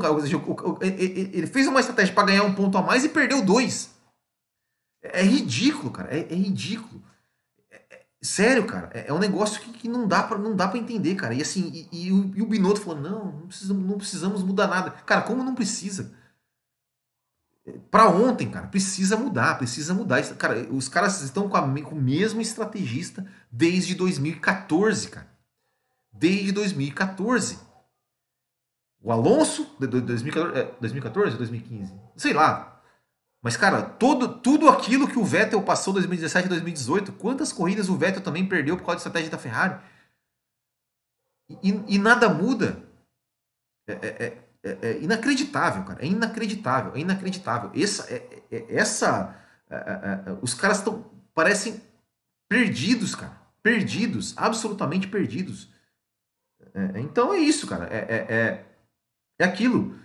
[0.81, 3.91] Ele fez uma estratégia para ganhar um ponto a mais e perdeu dois.
[5.01, 6.15] É ridículo, cara.
[6.15, 7.01] É, é ridículo.
[7.69, 8.89] É, é, sério, cara.
[8.93, 11.33] É, é, um negócio que, que não dá para não dá para entender, cara.
[11.33, 14.67] E assim, e, e, o, e o Binotto falou: não, não precisamos, não precisamos mudar
[14.67, 14.91] nada.
[14.91, 16.13] Cara, como não precisa?
[17.89, 20.23] para ontem, cara, precisa mudar, precisa mudar.
[20.35, 25.27] Cara, os caras estão com, a, com o mesmo estrategista desde 2014, cara.
[26.11, 27.59] Desde 2014.
[29.01, 31.93] O Alonso, de 2014, 2014 2015?
[32.15, 32.81] Sei lá.
[33.41, 37.89] Mas, cara, todo, tudo aquilo que o Vettel passou em 2017 e 2018, quantas corridas
[37.89, 39.81] o Vettel também perdeu por causa da estratégia da Ferrari?
[41.63, 42.83] E, e nada muda.
[43.87, 46.03] É, é, é é, é inacreditável, cara.
[46.03, 47.71] É inacreditável, é inacreditável.
[47.75, 49.35] Essa, é, é, essa,
[50.41, 51.81] os caras estão parecem
[52.47, 53.41] perdidos, cara.
[53.63, 55.69] Perdidos, absolutamente perdidos.
[56.95, 57.85] então é isso, cara.
[57.85, 58.65] É,
[59.41, 59.95] é, aquilo.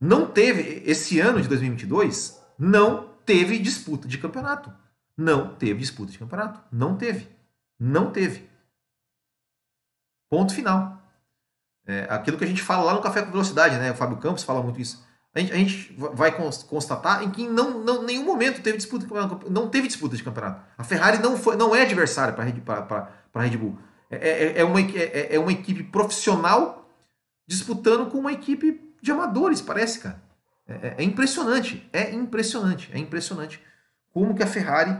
[0.00, 4.72] não teve esse ano de 2022, não teve disputa de campeonato.
[5.16, 6.60] Não teve disputa de campeonato.
[6.72, 7.28] Não teve.
[7.78, 8.48] Não teve.
[10.30, 11.00] Ponto final.
[11.86, 13.90] É, aquilo que a gente fala lá no Café com Velocidade, né?
[13.90, 15.04] O Fábio Campos fala muito isso.
[15.34, 19.08] A gente, a gente vai constatar em que não, não nenhum momento teve disputa de
[19.08, 20.60] campeonato, não teve disputa de campeonato.
[20.76, 22.42] A Ferrari não, foi, não é adversária para
[23.34, 23.78] a Red Bull.
[24.10, 26.79] É, é, é, uma, é, é uma equipe profissional
[27.46, 30.22] disputando com uma equipe de amadores, parece, cara.
[30.66, 33.60] É, é, é impressionante, é impressionante, é impressionante
[34.12, 34.96] como que a Ferrari,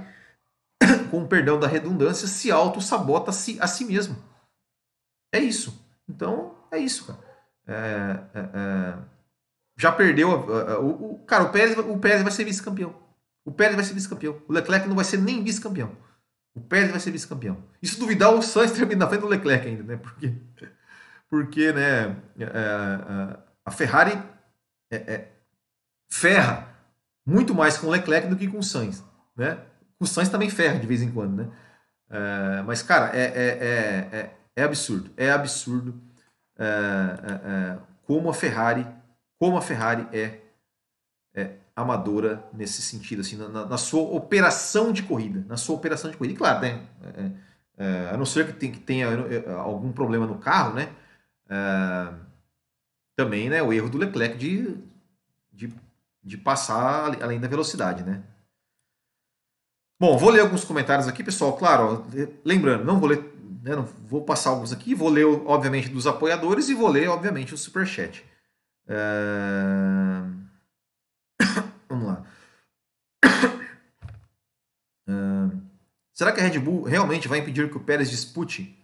[1.11, 4.17] com perdão da redundância, se auto-sabota a si, a mesmo.
[5.33, 5.85] É isso.
[6.09, 7.19] Então, é isso, cara.
[7.67, 8.99] É, é, é,
[9.77, 10.31] já perdeu.
[10.31, 12.95] o, o, cara, o Pérez, o Pérez vai ser vice-campeão.
[13.45, 14.43] O Pérez vai ser vice-campeão.
[14.49, 15.97] O Leclerc não vai ser nem vice-campeão.
[16.55, 17.63] O Pérez vai ser vice-campeão.
[17.81, 19.97] Isso duvidar, o Sainz termina na frente do Leclerc ainda, né?
[19.97, 20.35] Porque,
[21.31, 24.21] porque né, é, é, a Ferrari
[26.11, 26.69] ferra
[27.25, 29.05] muito mais com o Leclerc do que com o Sainz,
[29.37, 29.59] né?
[30.01, 31.53] O Sainz também ferra de vez em quando, né?
[32.67, 35.11] mas, cara, é, é, é, é absurdo.
[35.17, 36.01] É absurdo
[36.61, 38.87] é, é, é, como a Ferrari,
[39.39, 40.41] como a Ferrari é,
[41.35, 46.19] é amadora nesse sentido, assim, na, na, sua operação de corrida, na sua operação de
[46.19, 46.35] corrida.
[46.35, 47.31] E claro, né, é,
[47.79, 49.07] é, a não ser que tenha
[49.57, 50.91] algum problema no carro, né,
[53.17, 54.77] também, né, o erro do Leclerc de,
[55.53, 55.73] de,
[56.23, 58.23] de passar além da velocidade, né.
[59.99, 61.59] Bom, vou ler alguns comentários aqui, pessoal.
[61.59, 62.07] Claro,
[62.43, 63.31] lembrando, não vou ler
[63.63, 67.55] né, não, vou passar alguns aqui, vou ler, obviamente, dos apoiadores e vou ler, obviamente,
[67.55, 68.25] o superchat.
[68.89, 68.95] É...
[71.89, 72.27] Vamos lá.
[75.09, 75.61] É...
[76.13, 78.80] Será que a Red Bull realmente vai impedir que o Pérez dispute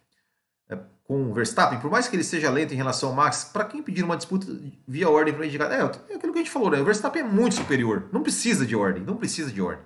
[1.07, 1.79] com o Verstappen?
[1.81, 4.47] Por mais que ele seja lento em relação ao Max, para quem pedir uma disputa
[4.87, 5.71] via ordem para indicar?
[5.71, 6.81] É, é aquilo que a gente falou, né?
[6.81, 8.09] O Verstappen é muito superior.
[8.13, 9.85] Não precisa de ordem, não precisa de ordem.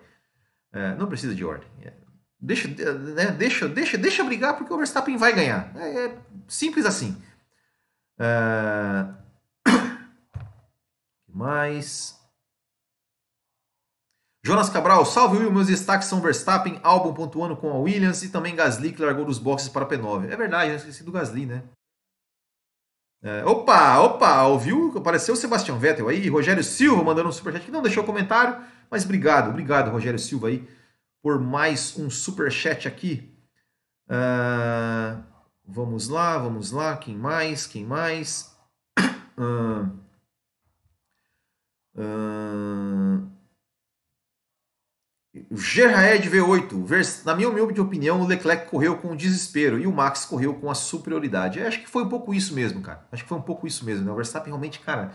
[0.72, 1.68] É, não precisa de ordem.
[1.82, 1.92] É,
[2.42, 5.70] Deixa, né, deixa, deixa, deixa brigar porque o Verstappen vai ganhar.
[5.76, 6.18] É, é
[6.48, 7.20] simples assim.
[8.20, 9.20] Uh...
[11.26, 12.19] mais?
[14.42, 18.56] Jonas Cabral, salve Will, meus destaques são Verstappen, álbum pontuando com a Williams e também
[18.56, 20.30] Gasly que largou dos boxes para a P9.
[20.30, 21.62] É verdade, eu esqueci do Gasly, né?
[23.22, 24.94] É, opa, opa, ouviu?
[24.96, 29.04] Apareceu o Sebastião Vettel aí, Rogério Silva mandando um superchat que não deixou comentário, mas
[29.04, 30.66] obrigado, obrigado Rogério Silva aí
[31.22, 33.30] por mais um super chat aqui.
[34.08, 35.22] Uh,
[35.66, 36.96] vamos lá, vamos lá.
[36.96, 37.66] Quem mais?
[37.66, 38.56] Quem mais?
[39.38, 39.84] Uh,
[42.00, 42.99] uh,
[45.50, 47.24] Gerraed V8.
[47.24, 50.74] Na minha humilde opinião, o Leclerc correu com desespero e o Max correu com a
[50.74, 51.58] superioridade.
[51.58, 53.06] Eu acho que foi um pouco isso mesmo, cara.
[53.10, 54.04] Acho que foi um pouco isso mesmo.
[54.04, 54.12] Né?
[54.12, 55.12] O Verstappen realmente, cara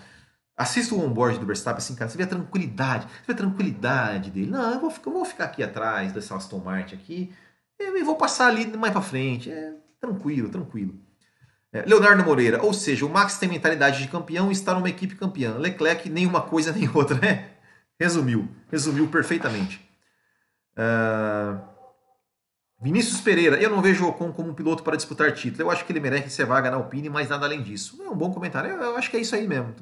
[0.57, 4.31] Assista o onboard do Verstappen assim, cara, você vê a tranquilidade, você vê a tranquilidade
[4.31, 4.49] dele.
[4.49, 7.33] Não, eu vou, eu vou ficar aqui atrás dessa Aston Martin aqui,
[7.77, 9.51] e vou passar ali mais para frente.
[9.51, 10.97] É, tranquilo, tranquilo.
[11.73, 15.15] É, Leonardo Moreira, ou seja, o Max tem mentalidade de campeão e está numa equipe
[15.15, 15.57] campeã.
[15.57, 17.49] Leclerc, nem uma coisa nem outra, né?
[17.99, 19.84] Resumiu, resumiu perfeitamente.
[20.77, 21.75] Uh...
[22.81, 25.63] Vinícius Pereira, eu não vejo o Ocon como um piloto para disputar título.
[25.63, 27.99] Eu acho que ele merece ser vaga na Alpine, mas nada além disso.
[28.03, 28.69] É um bom comentário.
[28.69, 29.73] Eu, eu acho que é isso aí mesmo.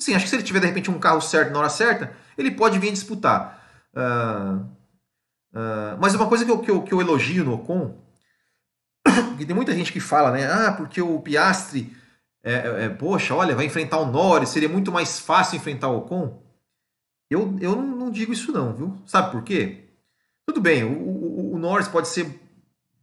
[0.00, 2.52] Sim, acho que se ele tiver de repente um carro certo na hora certa, ele
[2.52, 3.62] pode vir disputar.
[3.92, 4.64] Uh,
[5.52, 8.00] uh, mas uma coisa que eu, que, eu, que eu elogio no Ocon,
[9.36, 10.50] que tem muita gente que fala, né?
[10.50, 11.94] Ah, porque o Piastri,
[12.44, 15.98] é, é, é, poxa, olha, vai enfrentar o Norris, seria muito mais fácil enfrentar o
[15.98, 16.42] Ocon.
[17.28, 19.02] Eu, eu não digo isso não, viu?
[19.04, 19.87] Sabe por quê?
[20.48, 22.40] Tudo bem, o, o, o Norris pode ser,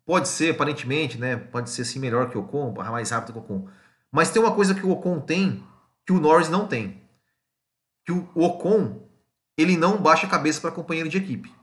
[0.03, 1.35] pode ser aparentemente, né?
[1.35, 3.69] Pode ser assim melhor que o Ocon, mais rápido que o Ocon.
[4.11, 5.63] Mas tem uma coisa que o Ocon tem
[6.03, 6.99] que o Norris não tem.
[8.03, 9.07] Que o Ocon,
[9.55, 11.53] ele não baixa a cabeça para companheiro de equipe.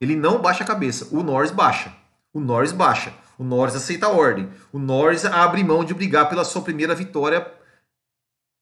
[0.00, 1.08] Ele não baixa a cabeça.
[1.10, 1.92] O Norris baixa.
[2.32, 3.12] O Norris baixa.
[3.36, 4.48] O Norris aceita a ordem.
[4.72, 7.52] O Norris abre mão de brigar pela sua primeira vitória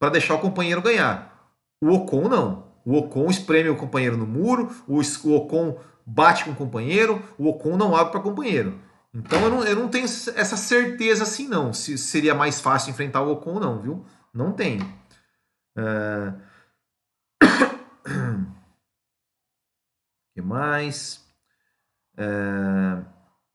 [0.01, 1.53] para deixar o companheiro ganhar.
[1.83, 2.73] O Ocon não.
[2.83, 5.01] O Ocon espreme o companheiro no muro, o
[5.35, 8.81] Ocon bate com o companheiro, o Ocon não abre para o companheiro.
[9.15, 13.23] Então eu não, eu não tenho essa certeza assim não, se seria mais fácil enfrentar
[13.23, 14.05] o Ocon não, viu?
[14.33, 14.83] Não tenho.
[15.75, 16.37] Uh...
[20.35, 21.25] que mais?
[22.19, 23.03] Uh...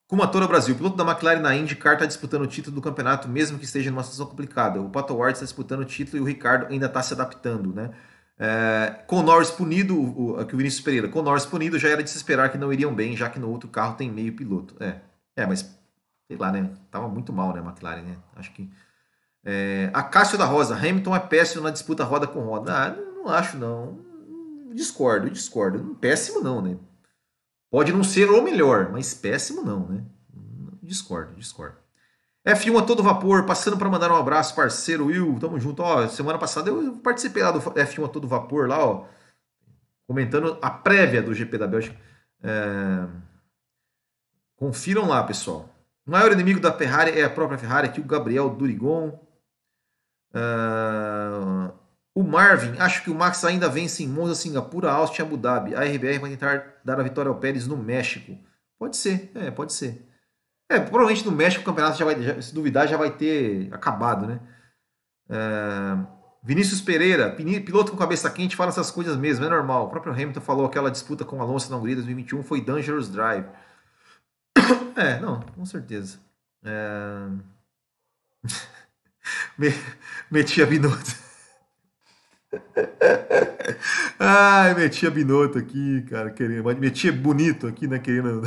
[0.07, 3.65] Kumatora Brasil, piloto da McLaren na IndyCar está disputando o título do campeonato, mesmo que
[3.65, 4.81] esteja numa situação complicada.
[4.81, 7.93] O Pato Ward está disputando o título e o Ricardo ainda está se adaptando, né?
[8.39, 12.09] É, com Norris punido, o, aqui o Vinícius Pereira, com Norris punido já era de
[12.09, 14.75] se esperar que não iriam bem, já que no outro carro tem meio piloto.
[14.79, 14.99] É,
[15.35, 15.63] é mas
[16.27, 16.69] sei lá, né?
[16.91, 18.17] Tava muito mal, né, McLaren, né?
[18.35, 18.69] Acho que
[19.43, 22.73] é, a Cássio da Rosa, Hamilton é péssimo na disputa roda com roda.
[22.73, 23.97] Ah, não acho, não.
[24.73, 25.95] Discordo, discordo.
[25.95, 26.77] Péssimo não, né?
[27.71, 30.03] Pode não ser o melhor, mas péssimo não, né?
[30.83, 31.77] Discordo, discordo.
[32.47, 35.83] F1 a todo vapor, passando para mandar um abraço, parceiro Will, tamo junto.
[35.83, 39.05] Ó, semana passada eu participei lá do F1 a todo vapor, lá, ó,
[40.07, 41.97] comentando a prévia do GP da Bélgica.
[42.41, 43.05] É...
[44.55, 45.69] Confiram lá, pessoal.
[46.05, 49.19] O maior inimigo da Ferrari é a própria Ferrari, aqui o Gabriel Durigon.
[50.33, 51.73] Uh,
[52.15, 55.75] o Marvin, acho que o Max ainda vence em Monza, Singapura, Austin, Abu Dhabi.
[55.75, 58.37] A RBR vai tentar dar a vitória ao Pérez no México.
[58.79, 60.06] Pode ser, é, pode ser.
[60.69, 64.27] É, provavelmente no México o campeonato já vai, já, se duvidar, já vai ter acabado,
[64.27, 64.39] né?
[65.29, 66.05] Uh,
[66.43, 69.85] Vinícius Pereira, piloto com cabeça quente, fala essas coisas mesmo, é normal.
[69.85, 73.45] O próprio Hamilton falou aquela disputa com Alonso na Hungria 2021 foi Dangerous Drive.
[74.97, 76.17] É, não, com certeza.
[76.63, 77.27] É...
[80.31, 81.27] Meti a Binotto.
[84.19, 85.11] Ai, meti a
[85.59, 86.63] aqui, cara, querendo.
[86.79, 87.99] Meti bonito aqui, né?
[87.99, 88.41] Querendo.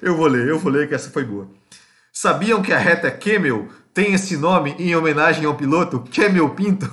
[0.00, 1.48] Eu vou ler, eu vou ler que essa foi boa.
[2.12, 6.90] Sabiam que a reta Camel tem esse nome em homenagem ao piloto Camel Pinto?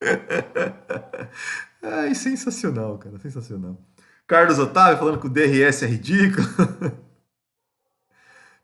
[1.82, 3.78] Ai, sensacional, cara, sensacional.
[4.26, 6.46] Carlos Otávio falando que o DRS é ridículo.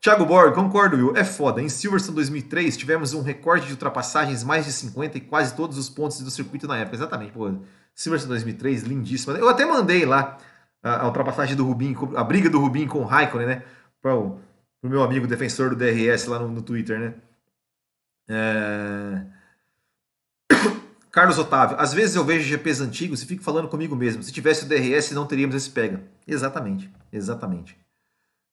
[0.01, 1.15] Thiago Borg, concordo, Will.
[1.15, 1.61] É foda.
[1.61, 5.89] Em Silverstone 2003 tivemos um recorde de ultrapassagens mais de 50 e quase todos os
[5.91, 6.95] pontos do circuito na época.
[6.95, 7.51] Exatamente, pô.
[7.93, 9.33] Silverstone 2003, lindíssima.
[9.37, 10.39] Eu até mandei lá
[10.83, 13.63] a, a ultrapassagem do Rubinho, a briga do Rubinho com o Raikkonen, né?
[14.01, 14.39] Para o
[14.83, 17.13] meu amigo defensor do DRS lá no, no Twitter, né?
[18.29, 19.25] É...
[21.11, 24.23] Carlos Otávio, às vezes eu vejo GPs antigos e fico falando comigo mesmo.
[24.23, 26.01] Se tivesse o DRS, não teríamos esse pega.
[26.27, 27.77] Exatamente, exatamente.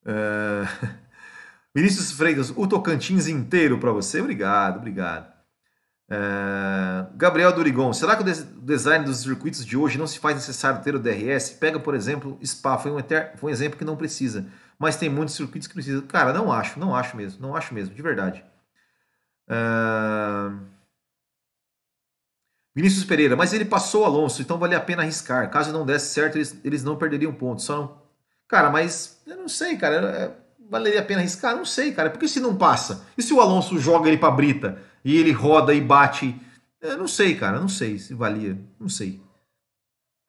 [0.04, 0.98] Uh...
[1.74, 4.20] Vinícius Freitas, o Tocantins inteiro para você.
[4.20, 5.37] Obrigado, obrigado.
[6.10, 7.14] Uh...
[7.16, 8.24] Gabriel Durigon, será que o
[8.62, 11.50] design dos circuitos de hoje não se faz necessário ter o DRS?
[11.50, 12.96] Pega, por exemplo, Spa, foi um,
[13.36, 14.46] foi um exemplo que não precisa,
[14.78, 16.00] mas tem muitos circuitos que precisam.
[16.02, 18.44] Cara, não acho, não acho mesmo, não acho mesmo, de verdade.
[19.50, 20.78] Uh...
[22.74, 25.50] Vinícius Pereira, mas ele passou o Alonso, então vale a pena arriscar.
[25.50, 27.64] Caso não desse certo, eles, eles não perderiam pontos.
[27.64, 28.02] Só não...
[28.46, 29.96] Cara, mas eu não sei, cara.
[29.96, 30.30] É,
[30.70, 31.56] valeria a pena arriscar?
[31.56, 32.08] Não sei, cara.
[32.08, 33.04] Porque se não passa?
[33.16, 36.38] E se o Alonso joga ele pra brita e ele roda e bate?
[36.82, 37.58] Eu não sei, cara.
[37.58, 38.62] Não sei se valia.
[38.78, 39.22] Não sei.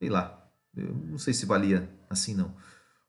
[0.02, 0.42] Sei lá.
[0.74, 2.56] Eu não sei se valia assim, não.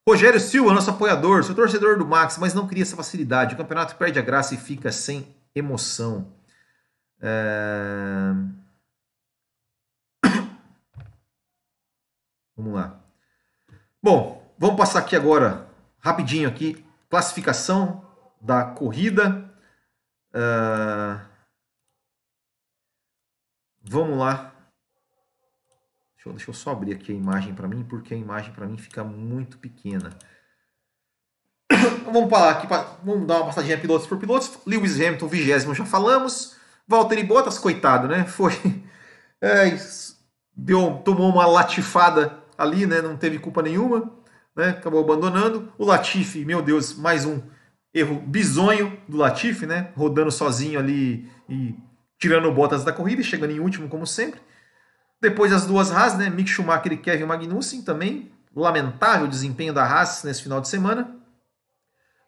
[0.06, 3.54] Rogério Silva, nosso apoiador, sou torcedor do Max, mas não queria essa facilidade.
[3.54, 6.34] O campeonato perde a graça e fica sem emoção.
[7.20, 8.32] É...
[12.56, 13.00] Vamos lá.
[14.02, 15.68] Bom, vamos passar aqui agora,
[16.00, 18.04] rapidinho aqui, classificação
[18.40, 19.48] da corrida.
[20.34, 21.29] Uh,
[23.90, 24.54] vamos lá.
[26.14, 28.66] Deixa eu, deixa eu, só abrir aqui a imagem para mim, porque a imagem para
[28.66, 30.16] mim fica muito pequena.
[32.04, 32.68] vamos falar aqui,
[33.02, 34.58] vamos dar uma passadinha pilotos por pilotos.
[34.64, 36.56] Lewis Hamilton, vigésimo, já falamos.
[36.86, 38.24] Valtteri Bottas, coitado, né?
[38.30, 38.52] Foi.
[39.40, 39.76] É,
[40.54, 43.02] deu, tomou uma latifada ali, né?
[43.02, 44.08] Não teve culpa nenhuma,
[44.54, 44.68] né?
[44.68, 45.72] Acabou abandonando.
[45.76, 47.42] O Latifi, meu Deus, mais um
[47.92, 49.90] erro bizonho do Latifi, né?
[49.96, 51.74] Rodando sozinho ali e
[52.20, 54.40] tirando botas da corrida e chegando em último, como sempre.
[55.20, 56.28] Depois as duas Haas, né?
[56.28, 58.30] Mick Schumacher e Kevin Magnussen também.
[58.54, 61.16] Lamentável desempenho da Haas nesse final de semana.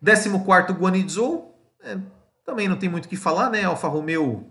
[0.02, 0.28] 14
[0.72, 1.54] Guanizou.
[1.80, 1.98] É,
[2.44, 3.64] também não tem muito o que falar, né?
[3.64, 4.50] Alfa Romeo.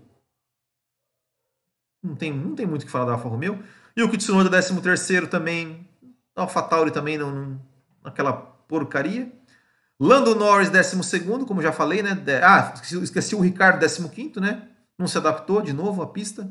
[2.03, 3.63] Não tem, não tem muito o que falar da Alfa Romeo.
[3.95, 5.87] E o Tsunoda 13 também.
[6.35, 7.59] Alfa Tauri também não,
[8.03, 8.11] não,
[8.67, 9.31] porcaria.
[9.99, 12.17] Lando Norris 12, como já falei, né?
[12.43, 13.79] Ah, esqueci o Ricardo
[14.09, 14.70] 15, né?
[15.01, 16.47] Não se adaptou de novo à pista.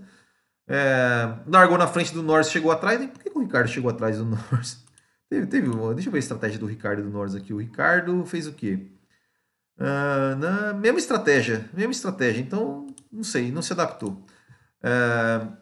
[0.68, 2.98] É, largou na frente do Norris, chegou atrás.
[3.06, 4.84] Por que, que o Ricardo chegou atrás do Norris?
[5.28, 7.54] Teve, teve uma, deixa eu ver a estratégia do Ricardo e do Norris aqui.
[7.54, 8.90] O Ricardo fez o quê?
[9.78, 12.40] Uh, na, mesma estratégia, mesma estratégia.
[12.40, 14.26] Então, não sei, não se adaptou.
[14.82, 15.56] Uh,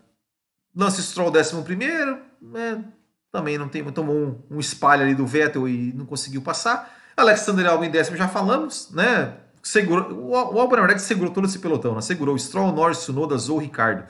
[0.74, 2.82] Lance Stroll 11 primeiro, né,
[3.30, 6.96] também não tem, tomou um, um espalho ali do Vettel e não conseguiu passar.
[7.14, 9.36] Alexander Albon em décimo já falamos, né?
[9.68, 12.00] Segurou, o, o Albon, na verdade, segurou todo esse pelotão, né?
[12.00, 14.00] Segurou Stroll, Norris, Tsunoda, Zou, Ricardo.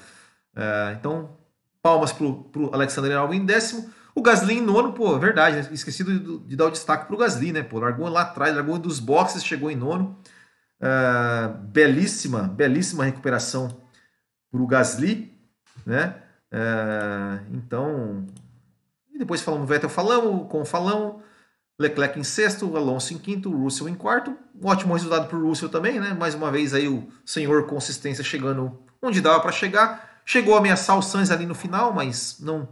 [0.55, 1.37] Uh, então,
[1.83, 3.91] palmas para o Alexander Albon em décimo.
[4.15, 5.69] O Gasly em nono, pô, é verdade, né?
[5.73, 7.65] esqueci de, de, dar o destaque para o Gasly, né?
[7.65, 10.17] Pô, largou lá atrás, largou dos boxes, chegou em nono.
[10.81, 13.77] Uh, belíssima, belíssima recuperação
[14.53, 15.37] para o Gasly,
[15.85, 16.15] né?
[16.53, 18.25] Uh, então,
[19.13, 21.21] e depois falamos Vettel, falamos, com falamos,
[21.79, 24.37] Leclerc em sexto, Alonso em quinto, Russell em quarto.
[24.61, 26.13] Um ótimo resultado para o Russell também, né?
[26.13, 30.21] Mais uma vez aí o senhor consistência chegando onde dava para chegar.
[30.25, 32.69] Chegou a ameaçar o Sainz ali no final, mas não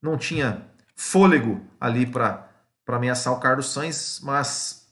[0.00, 0.64] não tinha
[0.94, 2.48] fôlego ali para
[2.86, 4.88] ameaçar o Carlos Sainz, mas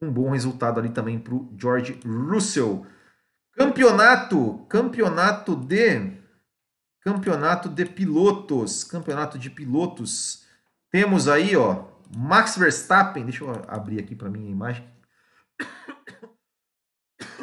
[0.00, 2.86] um bom resultado ali também para o George Russell.
[3.52, 6.12] Campeonato, campeonato de
[7.00, 10.44] campeonato de pilotos, campeonato de pilotos.
[10.90, 14.88] Temos aí, ó, Max Verstappen, deixa eu abrir aqui para mim a imagem.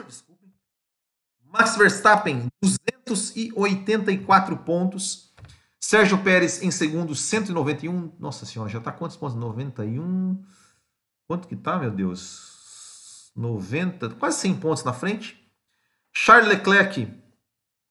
[0.06, 0.54] Desculpem.
[1.46, 5.30] Max Verstappen, 284 pontos
[5.90, 8.14] Sérgio Pérez em segundo, 191.
[8.20, 9.36] Nossa senhora, já está quantos pontos?
[9.36, 10.44] 91.
[11.26, 13.32] Quanto que tá, meu Deus?
[13.36, 15.52] 90, quase 100 pontos na frente.
[16.14, 17.12] Charles Leclerc,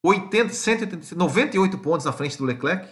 [0.00, 2.88] 80, 180, 98 pontos na frente do Leclerc.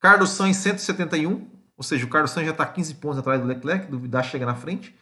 [0.00, 1.57] Carlos Sainz, 171.
[1.78, 4.54] Ou seja, o Carlos Sainz já está 15 pontos atrás do Leclerc, duvidar chega na
[4.54, 4.94] frente.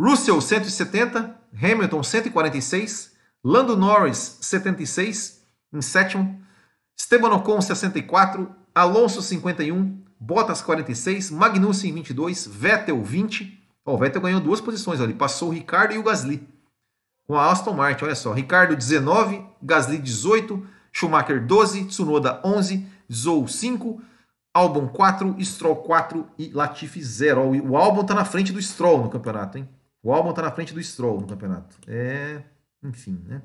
[0.00, 1.38] Russell, 170.
[1.54, 3.14] Hamilton, 146.
[3.44, 5.44] Lando Norris, 76.
[5.72, 6.44] Em sétimo.
[6.96, 13.62] Esteban Ocon 64, Alonso 51, Bottas 46, Magnussen 22, Vettel 20.
[13.84, 16.48] Oh, o Vettel ganhou duas posições ali, passou o Ricardo e o Gasly.
[17.26, 23.48] Com a Aston Martin, olha só, Ricardo 19, Gasly 18, Schumacher 12, Tsunoda 11, Zou
[23.48, 24.00] 5,
[24.54, 27.68] Albon 4, Stroll 4 e Latifi 0.
[27.68, 29.68] O Albon tá na frente do Stroll no campeonato, hein?
[30.02, 31.76] O Albon tá na frente do Stroll no campeonato.
[31.88, 32.40] É,
[32.82, 33.42] enfim, né?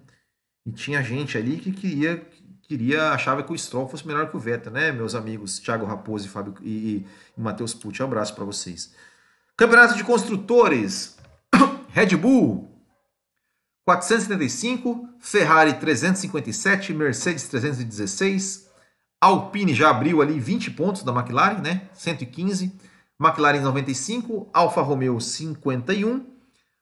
[0.65, 2.23] E tinha gente ali que queria
[2.69, 6.27] queria, achava que o Stroll fosse melhor que o Vettel, né, meus amigos Thiago Raposo
[6.27, 7.03] e, Fábio, e,
[7.35, 8.03] e Matheus Pucci.
[8.03, 8.93] Um abraço para vocês.
[9.57, 11.17] Campeonato de Construtores.
[11.89, 12.69] Red Bull
[13.85, 18.68] 475, Ferrari 357, Mercedes 316,
[19.21, 21.89] Alpine já abriu ali 20 pontos da McLaren, né?
[21.93, 22.73] 115,
[23.19, 26.25] McLaren 95, Alfa Romeo 51,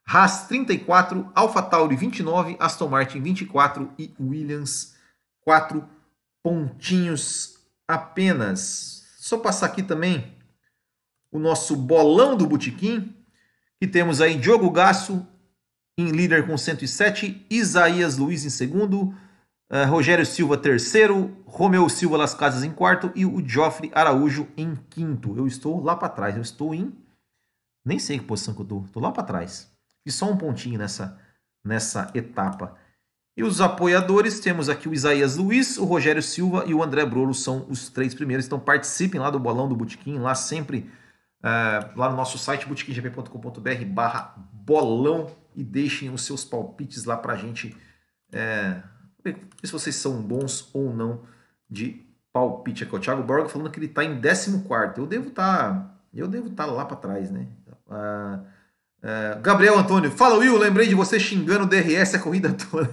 [0.05, 4.95] Haas 34, Alfa Tauri 29, Aston Martin 24 e Williams
[5.41, 5.88] quatro
[6.43, 7.57] pontinhos
[7.88, 9.05] apenas.
[9.17, 10.35] Só passar aqui também
[11.31, 13.15] o nosso bolão do Botequim,
[13.79, 15.25] que temos aí Diogo Gasso
[15.97, 19.15] em líder com 107, Isaías Luiz em segundo,
[19.72, 24.76] uh, Rogério Silva terceiro, Romeu Silva Las Casas em quarto e o Joffre Araújo em
[24.89, 25.36] quinto.
[25.38, 26.93] Eu estou lá para trás, eu estou em
[27.86, 29.72] nem sei que posição que eu estou, estou lá para trás.
[30.05, 31.18] E só um pontinho nessa
[31.63, 32.76] nessa etapa.
[33.36, 37.34] E os apoiadores, temos aqui o Isaías Luiz, o Rogério Silva e o André Brolo,
[37.34, 38.45] são os três primeiros.
[38.45, 40.89] Então participem lá do Bolão do Botequim, lá sempre,
[41.43, 47.34] uh, lá no nosso site, botequimgp.com.br barra bolão e deixem os seus palpites lá para
[47.34, 47.76] a gente
[48.34, 48.82] é,
[49.34, 51.21] ver se vocês são bons ou não
[51.69, 52.84] de palpite.
[52.84, 54.63] Aqui o Thiago Borga falando que ele está em 14
[54.97, 57.47] Eu devo estar tá, eu devo estar tá lá para trás, né?
[57.88, 58.45] Uh,
[59.01, 62.89] é, Gabriel Antônio, fala Will, lembrei de você xingando o DRS a corrida toda.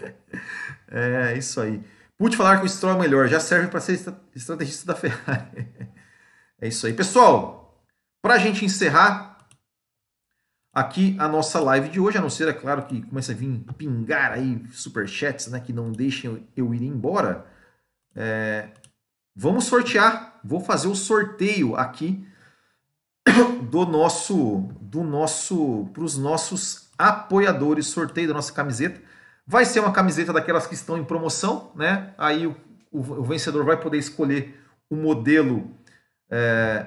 [0.90, 1.82] é, isso aí.
[2.16, 4.00] Pude falar que o Stroll é melhor, já serve para ser
[4.34, 5.68] estrategista da Ferrari.
[6.60, 6.92] é isso aí.
[6.92, 7.80] Pessoal,
[8.20, 9.27] para a gente encerrar
[10.72, 13.64] aqui a nossa live de hoje, a não ser, é claro, que começa a vir
[13.76, 17.46] pingar aí superchats, né, que não deixem eu ir embora.
[18.14, 18.68] É,
[19.34, 20.40] vamos sortear.
[20.44, 22.26] Vou fazer o sorteio aqui
[23.70, 29.00] do nosso do nosso para os nossos apoiadores sorteio da nossa camiseta
[29.46, 32.56] vai ser uma camiseta daquelas que estão em promoção né aí o,
[32.90, 34.58] o, o vencedor vai poder escolher
[34.88, 35.70] o modelo
[36.30, 36.86] é,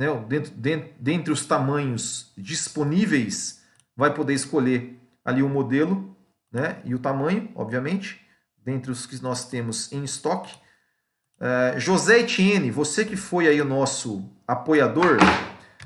[0.00, 3.62] né, dentro, dentro, dentre os tamanhos disponíveis
[3.94, 6.16] vai poder escolher ali o modelo
[6.50, 8.20] né, e o tamanho obviamente
[8.64, 10.58] dentre os que nós temos em estoque
[11.40, 15.16] é, José Etienne, você que foi aí o nosso apoiador,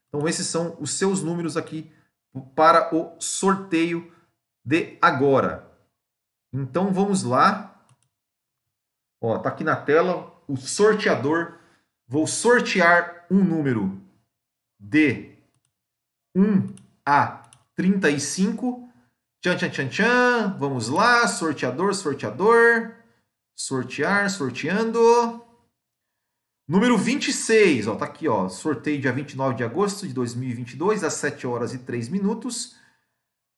[0.08, 1.90] Então esses são os seus números aqui
[2.54, 4.12] para o sorteio
[4.64, 5.70] de agora.
[6.52, 7.82] Então vamos lá.
[9.20, 11.59] Ó, tá aqui na tela o sorteador.
[12.10, 14.02] Vou sortear um número
[14.76, 15.30] de
[16.34, 16.74] 1
[17.06, 18.90] a 35
[19.40, 20.56] Tchan, tchan, tchan, tchan.
[20.58, 22.96] Vamos lá, sorteador, sorteador.
[23.56, 25.00] Sortear, sorteando.
[26.68, 28.48] Número 26, ó, tá aqui, ó.
[28.48, 32.74] Sorteio dia 29 de agosto de 2022, às 7 horas e 3 minutos.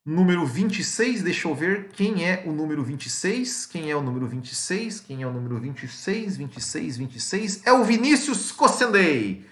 [0.05, 3.67] Número 26, deixa eu ver quem é o número 26.
[3.67, 4.99] Quem é o número 26?
[4.99, 6.37] Quem é o número 26?
[6.39, 7.65] 26, 26.
[7.65, 9.47] É o Vinícius Cossendei.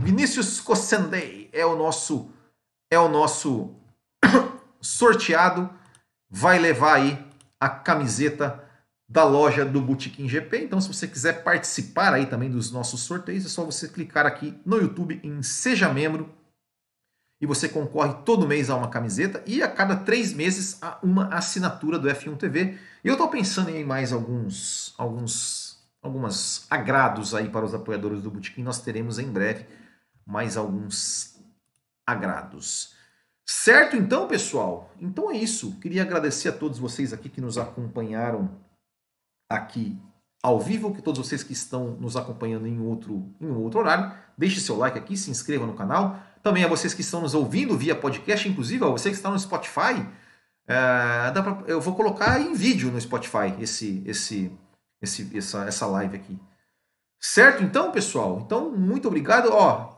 [0.00, 2.30] Vinícius Cossendei é o nosso
[2.90, 3.74] é o nosso
[4.80, 5.68] sorteado
[6.30, 7.22] vai levar aí
[7.60, 8.64] a camiseta
[9.06, 10.64] da loja do Botequim GP.
[10.64, 14.58] Então, se você quiser participar aí também dos nossos sorteios, é só você clicar aqui
[14.64, 16.39] no YouTube em Seja Membro
[17.40, 21.26] e você concorre todo mês a uma camiseta e a cada três meses a uma
[21.34, 22.78] assinatura do F1 TV.
[23.02, 28.30] E eu estou pensando em mais alguns, alguns, algumas agrados aí para os apoiadores do
[28.30, 28.62] Botequim.
[28.62, 29.66] Nós teremos em breve
[30.26, 31.40] mais alguns
[32.06, 32.94] agrados.
[33.46, 34.92] Certo então, pessoal?
[35.00, 35.76] Então é isso.
[35.80, 38.50] Queria agradecer a todos vocês aqui que nos acompanharam
[39.50, 39.98] aqui
[40.42, 44.14] ao vivo, que todos vocês que estão nos acompanhando em outro, em outro horário.
[44.36, 46.22] Deixe seu like aqui, se inscreva no canal.
[46.42, 49.38] Também a vocês que estão nos ouvindo via podcast, inclusive a você que está no
[49.38, 50.06] Spotify,
[50.66, 54.50] é, pra, eu vou colocar em vídeo no Spotify esse, esse,
[55.02, 56.38] esse, essa, essa live aqui.
[57.18, 58.40] Certo então, pessoal?
[58.44, 59.50] Então, muito obrigado.
[59.52, 59.94] Ó,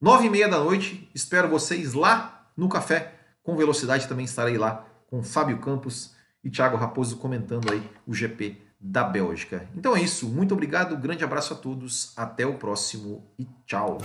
[0.00, 4.86] nove e meia da noite, espero vocês lá no café com velocidade também estarei lá
[5.08, 9.68] com Fábio Campos e Thiago Raposo comentando aí o GP da Bélgica.
[9.74, 13.98] Então é isso, muito obrigado, grande abraço a todos, até o próximo e tchau.